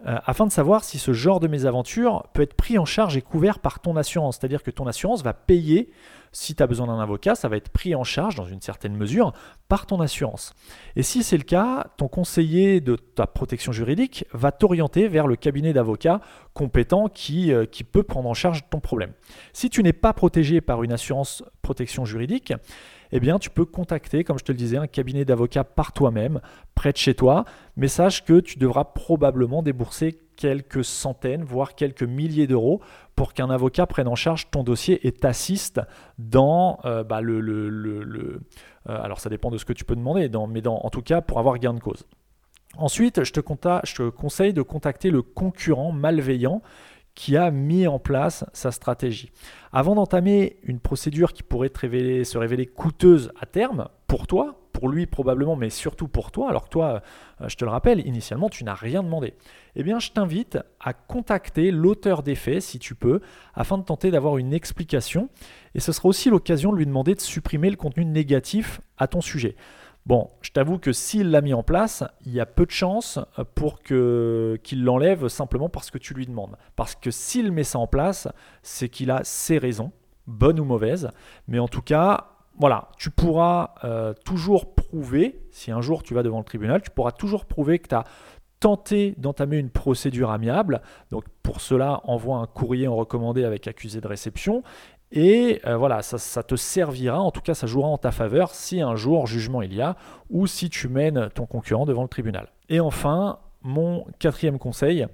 euh, 0.07 0.17
afin 0.25 0.45
de 0.45 0.51
savoir 0.51 0.83
si 0.83 0.97
ce 0.97 1.11
genre 1.11 1.39
de 1.39 1.47
mésaventure 1.47 2.27
peut 2.33 2.41
être 2.41 2.53
pris 2.53 2.77
en 2.77 2.85
charge 2.85 3.17
et 3.17 3.21
couvert 3.21 3.59
par 3.59 3.81
ton 3.81 3.97
assurance. 3.97 4.37
C'est-à-dire 4.39 4.63
que 4.63 4.71
ton 4.71 4.87
assurance 4.87 5.23
va 5.23 5.33
payer 5.33 5.89
si 6.31 6.55
tu 6.55 6.63
as 6.63 6.67
besoin 6.67 6.87
d'un 6.87 6.99
avocat, 6.99 7.35
ça 7.35 7.49
va 7.49 7.57
être 7.57 7.69
pris 7.69 7.95
en 7.95 8.03
charge 8.03 8.35
dans 8.35 8.45
une 8.45 8.61
certaine 8.61 8.95
mesure 8.95 9.33
par 9.67 9.85
ton 9.85 9.99
assurance. 9.99 10.53
Et 10.95 11.03
si 11.03 11.23
c'est 11.23 11.37
le 11.37 11.43
cas, 11.43 11.87
ton 11.97 12.07
conseiller 12.07 12.81
de 12.81 12.95
ta 12.95 13.27
protection 13.27 13.71
juridique 13.71 14.25
va 14.31 14.51
t'orienter 14.51 15.07
vers 15.07 15.27
le 15.27 15.35
cabinet 15.35 15.73
d'avocats 15.73 16.21
compétent 16.53 17.05
euh, 17.31 17.65
qui 17.65 17.83
peut 17.83 18.03
prendre 18.03 18.29
en 18.29 18.33
charge 18.33 18.69
ton 18.69 18.79
problème. 18.79 19.11
Si 19.53 19.69
tu 19.69 19.83
n'es 19.83 19.93
pas 19.93 20.13
protégé 20.13 20.61
par 20.61 20.83
une 20.83 20.93
assurance 20.93 21.43
protection 21.61 22.05
juridique, 22.05 22.53
eh 23.11 23.19
bien, 23.19 23.39
tu 23.39 23.49
peux 23.49 23.65
contacter, 23.65 24.23
comme 24.23 24.39
je 24.39 24.43
te 24.43 24.51
le 24.51 24.57
disais, 24.57 24.77
un 24.77 24.87
cabinet 24.87 25.25
d'avocats 25.25 25.63
par 25.63 25.93
toi-même, 25.93 26.41
près 26.75 26.91
de 26.91 26.97
chez 26.97 27.13
toi, 27.13 27.45
mais 27.75 27.87
sache 27.87 28.23
que 28.23 28.39
tu 28.39 28.59
devras 28.59 28.85
probablement 28.85 29.63
débourser 29.63 30.19
quelques 30.35 30.85
centaines, 30.85 31.43
voire 31.43 31.75
quelques 31.75 32.03
milliers 32.03 32.47
d'euros 32.47 32.81
pour 33.15 33.33
qu'un 33.33 33.49
avocat 33.49 33.85
prenne 33.87 34.07
en 34.07 34.15
charge 34.15 34.49
ton 34.51 34.63
dossier 34.63 35.05
et 35.05 35.11
t'assiste 35.11 35.81
dans 36.17 36.79
euh, 36.85 37.03
bah, 37.03 37.19
le... 37.19 37.39
euh, 37.39 38.39
alors 38.85 39.19
ça 39.19 39.29
dépend 39.29 39.51
de 39.51 39.57
ce 39.57 39.65
que 39.65 39.73
tu 39.73 39.83
peux 39.83 39.97
demander, 39.97 40.29
mais 40.49 40.65
en 40.65 40.89
tout 40.89 41.01
cas 41.01 41.19
pour 41.19 41.39
avoir 41.39 41.57
gain 41.57 41.73
de 41.73 41.81
cause. 41.81 42.05
Ensuite, 42.77 43.23
je 43.23 43.33
te, 43.33 43.41
je 43.83 43.95
te 43.95 44.09
conseille 44.09 44.53
de 44.53 44.61
contacter 44.61 45.09
le 45.09 45.21
concurrent 45.21 45.91
malveillant 45.91 46.61
qui 47.19 47.35
a 47.35 47.51
mis 47.51 47.85
en 47.85 47.99
place 47.99 48.45
sa 48.53 48.71
stratégie. 48.71 49.29
Avant 49.73 49.93
d'entamer 49.93 50.55
une 50.63 50.79
procédure 50.79 51.33
qui 51.33 51.43
pourrait 51.43 51.69
se 51.69 52.37
révéler 52.37 52.65
coûteuse 52.65 53.33
à 53.37 53.45
terme 53.45 53.89
pour 54.07 54.25
toi, 54.25 54.61
pour 54.71 54.87
lui 54.87 55.05
probablement, 55.05 55.57
mais 55.57 55.69
surtout 55.69 56.07
pour 56.07 56.31
toi, 56.31 56.47
alors 56.47 56.63
que 56.63 56.69
toi, 56.69 57.03
euh, 57.41 57.49
je 57.49 57.57
te 57.57 57.65
le 57.65 57.71
rappelle, 57.71 58.07
initialement, 58.07 58.47
tu 58.47 58.63
n'as 58.63 58.73
rien 58.73 59.03
demandé. 59.03 59.33
Eh 59.75 59.83
bien, 59.83 59.99
je 59.99 60.11
t'invite 60.11 60.59
à 60.79 60.93
contacter 60.93 61.71
l'auteur 61.71 62.23
des 62.23 62.35
faits, 62.35 62.61
si 62.61 62.79
tu 62.79 62.95
peux, 62.95 63.19
afin 63.53 63.77
de 63.77 63.83
tenter 63.83 64.11
d'avoir 64.11 64.37
une 64.37 64.53
explication. 64.53 65.27
Et 65.75 65.81
ce 65.81 65.91
sera 65.91 66.07
aussi 66.07 66.29
l'occasion 66.29 66.71
de 66.71 66.77
lui 66.77 66.85
demander 66.85 67.15
de 67.15 67.19
supprimer 67.19 67.69
le 67.69 67.75
contenu 67.75 68.05
négatif 68.05 68.79
à 68.97 69.07
ton 69.07 69.19
sujet. 69.19 69.57
Bon, 70.05 70.29
je 70.41 70.51
t'avoue 70.51 70.79
que 70.79 70.91
s'il 70.91 71.29
l'a 71.29 71.41
mis 71.41 71.53
en 71.53 71.61
place, 71.61 72.03
il 72.25 72.33
y 72.33 72.39
a 72.39 72.45
peu 72.45 72.65
de 72.65 72.71
chances 72.71 73.19
pour 73.53 73.83
qu'il 73.83 74.83
l'enlève 74.83 75.27
simplement 75.27 75.69
parce 75.69 75.91
que 75.91 75.97
tu 75.97 76.13
lui 76.13 76.25
demandes. 76.25 76.55
Parce 76.75 76.95
que 76.95 77.11
s'il 77.11 77.51
met 77.51 77.63
ça 77.63 77.79
en 77.79 77.87
place, 77.87 78.27
c'est 78.63 78.89
qu'il 78.89 79.11
a 79.11 79.23
ses 79.23 79.57
raisons, 79.57 79.91
bonnes 80.25 80.59
ou 80.59 80.65
mauvaises. 80.65 81.11
Mais 81.47 81.59
en 81.59 81.67
tout 81.67 81.81
cas, 81.81 82.29
voilà, 82.59 82.89
tu 82.97 83.09
pourras 83.09 83.75
euh, 83.83 84.13
toujours 84.25 84.73
prouver, 84.73 85.39
si 85.51 85.71
un 85.71 85.81
jour 85.81 86.03
tu 86.03 86.13
vas 86.13 86.23
devant 86.23 86.39
le 86.39 86.43
tribunal, 86.43 86.81
tu 86.81 86.89
pourras 86.89 87.11
toujours 87.11 87.45
prouver 87.45 87.79
que 87.79 87.87
tu 87.87 87.95
as 87.95 88.03
tenté 88.59 89.15
d'entamer 89.17 89.57
une 89.57 89.69
procédure 89.69 90.31
amiable. 90.31 90.81
Donc 91.11 91.25
pour 91.43 91.61
cela, 91.61 92.01
envoie 92.03 92.37
un 92.37 92.47
courrier 92.47 92.87
en 92.87 92.95
recommandé 92.95 93.43
avec 93.43 93.67
accusé 93.67 94.01
de 94.01 94.07
réception 94.07 94.63
et 95.11 95.59
euh, 95.65 95.75
voilà, 95.75 96.03
ça, 96.03 96.43
te 96.43 96.55
servira, 96.55 97.19
en 97.19 97.31
tout 97.31 97.41
cas 97.41 97.55
ça 97.55 97.65
jouera 97.65 97.87
en 97.87 97.97
ta 97.97 98.11
faveur 98.11 98.51
si 98.53 98.79
un 98.81 98.95
jour 98.95 99.25
jugement 99.25 99.61
il 99.63 99.73
y 99.73 99.81
a, 99.81 99.95
ou 100.29 100.45
si 100.45 100.69
tu 100.69 100.87
mènes 100.87 101.29
ton 101.33 101.45
concurrent 101.47 101.85
devant 101.85 102.03
le 102.03 102.07
tribunal. 102.07 102.49
Et 102.69 102.79
enfin, 102.79 103.39
mon 103.63 104.05
quatrième 104.19 104.59
conseil 104.59 105.07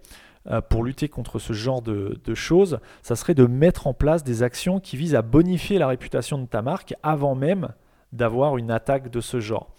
euh, 0.48 0.60
pour 0.60 0.84
lutter 0.84 1.08
contre 1.08 1.40
ce 1.40 1.54
genre 1.54 1.82
de, 1.82 2.20
choses, 2.34 2.80
ça 3.04 3.16
serait 3.16 3.36
de 3.36 3.46
mettre 3.46 3.88
en 3.88 3.94
place 3.94 4.24
des 4.24 4.44
actions 4.44 4.82
qui 4.82 4.98
visent 4.98 5.16
à 5.16 5.22
bonifier 5.22 5.78
la 5.78 5.88
réputation 5.88 6.38
de 6.38 6.46
ta 6.46 6.62
marque 6.62 6.94
avant 7.02 7.36
même 7.36 7.70
d'avoir 8.12 8.58
une 8.58 8.72
attaque 8.72 9.10
de 9.10 9.22
ce 9.22 9.40
genre. 9.40 9.70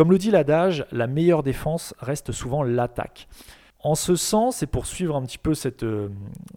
Comme 0.00 0.12
le 0.12 0.16
dit 0.16 0.30
l'adage, 0.30 0.86
la 0.92 1.06
meilleure 1.06 1.42
défense 1.42 1.94
reste 1.98 2.32
souvent 2.32 2.62
l'attaque. 2.62 3.28
En 3.80 3.94
ce 3.94 4.16
sens, 4.16 4.62
et 4.62 4.66
pour 4.66 4.86
suivre 4.86 5.14
un 5.14 5.20
petit 5.20 5.36
peu 5.36 5.52
cette, 5.52 5.82
euh, 5.82 6.08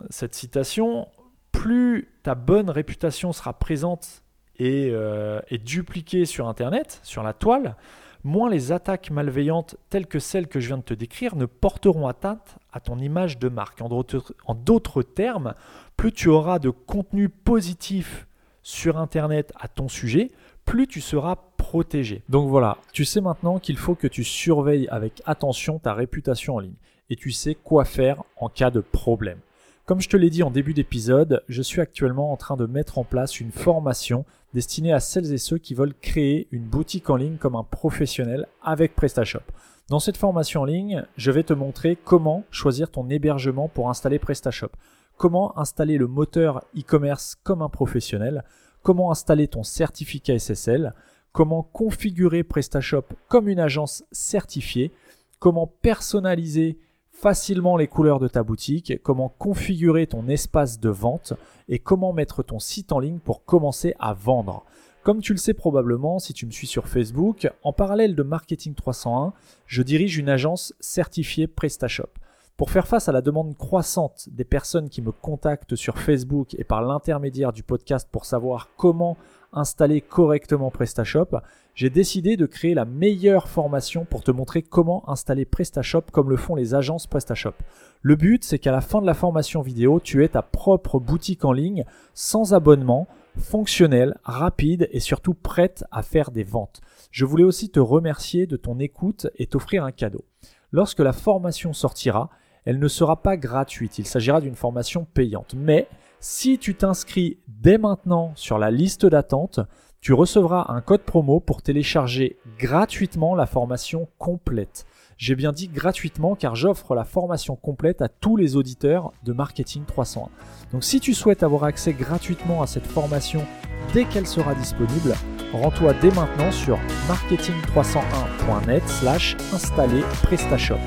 citation, 0.09 1.09
plus 1.51 2.07
ta 2.23 2.35
bonne 2.35 2.69
réputation 2.69 3.33
sera 3.33 3.51
présente 3.51 4.23
euh, 4.61 5.41
et, 5.49 5.57
dupliquée 5.57 6.23
sur 6.23 6.47
Internet, 6.47 7.01
sur 7.03 7.21
la 7.21 7.33
toile, 7.33 7.75
moins 8.23 8.49
les 8.49 8.71
attaques 8.71 9.11
malveillantes 9.11 9.75
telles 9.89 10.07
que 10.07 10.19
celles 10.19 10.47
que 10.47 10.61
je 10.61 10.67
viens 10.67 10.77
de 10.77 10.83
te 10.83 10.93
décrire 10.93 11.35
ne 11.35 11.45
porteront 11.45 12.07
atteinte 12.07 12.55
à 12.71 12.79
ton 12.79 12.97
image 12.97 13.39
de 13.39 13.49
marque. 13.49 13.81
En 13.81 14.55
d'autres 14.55 15.03
termes, 15.03 15.53
plus 15.97 16.13
tu 16.13 16.29
auras 16.29 16.59
de 16.59 16.69
contenu 16.69 17.27
positif 17.27 18.25
sur 18.61 18.97
Internet 18.97 19.51
à 19.59 19.67
ton 19.67 19.89
sujet, 19.89 20.31
plus 20.65 20.87
tu 20.87 21.01
seras 21.01 21.37
protégé. 21.57 22.23
Donc 22.29 22.49
voilà, 22.49 22.77
tu 22.91 23.05
sais 23.05 23.21
maintenant 23.21 23.59
qu'il 23.59 23.77
faut 23.77 23.95
que 23.95 24.07
tu 24.07 24.23
surveilles 24.23 24.87
avec 24.89 25.21
attention 25.25 25.79
ta 25.79 25.93
réputation 25.93 26.55
en 26.55 26.59
ligne 26.59 26.75
et 27.09 27.15
tu 27.15 27.31
sais 27.31 27.55
quoi 27.55 27.85
faire 27.85 28.23
en 28.37 28.49
cas 28.49 28.71
de 28.71 28.79
problème. 28.79 29.39
Comme 29.85 29.99
je 29.99 30.07
te 30.07 30.15
l'ai 30.15 30.29
dit 30.29 30.43
en 30.43 30.51
début 30.51 30.73
d'épisode, 30.73 31.43
je 31.49 31.61
suis 31.61 31.81
actuellement 31.81 32.31
en 32.31 32.37
train 32.37 32.55
de 32.55 32.65
mettre 32.65 32.97
en 32.99 33.03
place 33.03 33.41
une 33.41 33.51
formation 33.51 34.23
destinée 34.53 34.93
à 34.93 35.01
celles 35.01 35.33
et 35.33 35.37
ceux 35.37 35.57
qui 35.57 35.73
veulent 35.73 35.93
créer 36.01 36.47
une 36.51 36.63
boutique 36.63 37.09
en 37.09 37.17
ligne 37.17 37.35
comme 37.35 37.55
un 37.55 37.63
professionnel 37.63 38.47
avec 38.63 38.95
PrestaShop. 38.95 39.43
Dans 39.89 39.99
cette 39.99 40.15
formation 40.15 40.61
en 40.61 40.65
ligne, 40.65 41.03
je 41.17 41.31
vais 41.31 41.43
te 41.43 41.53
montrer 41.53 41.97
comment 42.01 42.45
choisir 42.49 42.89
ton 42.89 43.09
hébergement 43.09 43.67
pour 43.67 43.89
installer 43.89 44.19
PrestaShop, 44.19 44.71
comment 45.17 45.57
installer 45.59 45.97
le 45.97 46.07
moteur 46.07 46.63
e-commerce 46.77 47.35
comme 47.43 47.61
un 47.61 47.69
professionnel, 47.69 48.45
comment 48.83 49.11
installer 49.11 49.47
ton 49.47 49.63
certificat 49.63 50.37
SSL, 50.37 50.93
comment 51.31 51.63
configurer 51.63 52.43
PrestaShop 52.43 53.05
comme 53.27 53.49
une 53.49 53.59
agence 53.59 54.03
certifiée, 54.11 54.91
comment 55.39 55.67
personnaliser 55.67 56.77
facilement 57.11 57.77
les 57.77 57.87
couleurs 57.87 58.19
de 58.19 58.27
ta 58.27 58.43
boutique, 58.43 59.01
comment 59.01 59.29
configurer 59.29 60.07
ton 60.07 60.27
espace 60.27 60.79
de 60.79 60.89
vente 60.89 61.33
et 61.69 61.79
comment 61.79 62.13
mettre 62.13 62.43
ton 62.43 62.59
site 62.59 62.91
en 62.91 62.99
ligne 62.99 63.19
pour 63.19 63.45
commencer 63.45 63.95
à 63.99 64.13
vendre. 64.13 64.65
Comme 65.03 65.21
tu 65.21 65.33
le 65.33 65.37
sais 65.37 65.53
probablement 65.53 66.19
si 66.19 66.33
tu 66.33 66.45
me 66.45 66.51
suis 66.51 66.67
sur 66.67 66.87
Facebook, 66.87 67.49
en 67.63 67.73
parallèle 67.73 68.15
de 68.15 68.23
Marketing 68.23 68.73
301, 68.73 69.33
je 69.67 69.83
dirige 69.83 70.17
une 70.17 70.29
agence 70.29 70.73
certifiée 70.79 71.47
PrestaShop. 71.47 72.09
Pour 72.55 72.69
faire 72.69 72.87
face 72.87 73.09
à 73.09 73.11
la 73.11 73.21
demande 73.21 73.57
croissante 73.57 74.29
des 74.31 74.43
personnes 74.43 74.87
qui 74.87 75.01
me 75.01 75.11
contactent 75.11 75.75
sur 75.75 75.97
Facebook 75.97 76.53
et 76.59 76.63
par 76.63 76.83
l'intermédiaire 76.83 77.51
du 77.51 77.63
podcast 77.63 78.07
pour 78.11 78.25
savoir 78.25 78.69
comment 78.77 79.17
installer 79.53 80.01
correctement 80.01 80.69
PrestaShop, 80.69 81.39
j'ai 81.73 81.89
décidé 81.89 82.37
de 82.37 82.45
créer 82.45 82.75
la 82.75 82.85
meilleure 82.85 83.47
formation 83.49 84.05
pour 84.05 84.23
te 84.23 84.29
montrer 84.29 84.61
comment 84.61 85.09
installer 85.09 85.45
PrestaShop 85.45 86.03
comme 86.11 86.29
le 86.29 86.37
font 86.37 86.53
les 86.53 86.75
agences 86.75 87.07
PrestaShop. 87.07 87.55
Le 88.03 88.15
but, 88.15 88.43
c'est 88.43 88.59
qu'à 88.59 88.71
la 88.71 88.81
fin 88.81 89.01
de 89.01 89.07
la 89.07 89.15
formation 89.15 89.63
vidéo, 89.63 89.99
tu 89.99 90.23
aies 90.23 90.29
ta 90.29 90.43
propre 90.43 90.99
boutique 90.99 91.45
en 91.45 91.53
ligne 91.53 91.85
sans 92.13 92.53
abonnement, 92.53 93.07
fonctionnelle, 93.35 94.15
rapide 94.23 94.87
et 94.91 94.99
surtout 94.99 95.33
prête 95.33 95.85
à 95.91 96.03
faire 96.03 96.29
des 96.29 96.43
ventes. 96.43 96.81
Je 97.09 97.25
voulais 97.25 97.43
aussi 97.43 97.71
te 97.71 97.79
remercier 97.79 98.45
de 98.45 98.57
ton 98.57 98.77
écoute 98.77 99.25
et 99.37 99.47
t'offrir 99.47 99.83
un 99.83 99.91
cadeau. 99.91 100.23
Lorsque 100.71 100.99
la 100.99 101.13
formation 101.13 101.73
sortira, 101.73 102.29
elle 102.65 102.79
ne 102.79 102.87
sera 102.87 103.21
pas 103.21 103.37
gratuite, 103.37 103.99
il 103.99 104.05
s'agira 104.05 104.41
d'une 104.41 104.55
formation 104.55 105.05
payante. 105.05 105.55
Mais 105.57 105.87
si 106.19 106.57
tu 106.57 106.75
t'inscris 106.75 107.37
dès 107.47 107.77
maintenant 107.77 108.31
sur 108.35 108.57
la 108.57 108.71
liste 108.71 109.05
d'attente, 109.05 109.59
tu 109.99 110.13
recevras 110.13 110.65
un 110.69 110.81
code 110.81 111.03
promo 111.03 111.39
pour 111.39 111.61
télécharger 111.61 112.37
gratuitement 112.59 113.35
la 113.35 113.45
formation 113.45 114.07
complète. 114.17 114.85
J'ai 115.17 115.35
bien 115.35 115.51
dit 115.51 115.69
gratuitement 115.69 116.35
car 116.35 116.55
j'offre 116.55 116.95
la 116.95 117.05
formation 117.05 117.55
complète 117.55 118.01
à 118.01 118.09
tous 118.09 118.35
les 118.35 118.55
auditeurs 118.55 119.13
de 119.23 119.31
Marketing 119.31 119.85
301. 119.85 120.29
Donc 120.73 120.83
si 120.83 120.99
tu 120.99 121.13
souhaites 121.13 121.43
avoir 121.43 121.63
accès 121.63 121.93
gratuitement 121.93 122.61
à 122.61 122.67
cette 122.67 122.87
formation 122.87 123.45
dès 123.93 124.05
qu'elle 124.05 124.27
sera 124.27 124.55
disponible, 124.55 125.13
rends-toi 125.53 125.93
dès 126.01 126.11
maintenant 126.11 126.51
sur 126.51 126.77
marketing301.net 127.07 128.83
slash 128.87 129.37
installer 129.53 130.01
PrestaShop. 130.23 130.79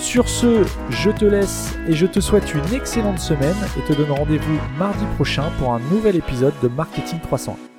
Sur 0.00 0.28
ce, 0.28 0.64
je 0.90 1.10
te 1.10 1.24
laisse 1.24 1.74
et 1.88 1.92
je 1.92 2.06
te 2.06 2.20
souhaite 2.20 2.54
une 2.54 2.74
excellente 2.74 3.18
semaine 3.18 3.56
et 3.76 3.82
te 3.82 3.96
donne 3.96 4.12
rendez-vous 4.12 4.58
mardi 4.78 5.04
prochain 5.16 5.50
pour 5.58 5.72
un 5.72 5.80
nouvel 5.90 6.16
épisode 6.16 6.54
de 6.62 6.68
Marketing 6.68 7.18
301. 7.20 7.75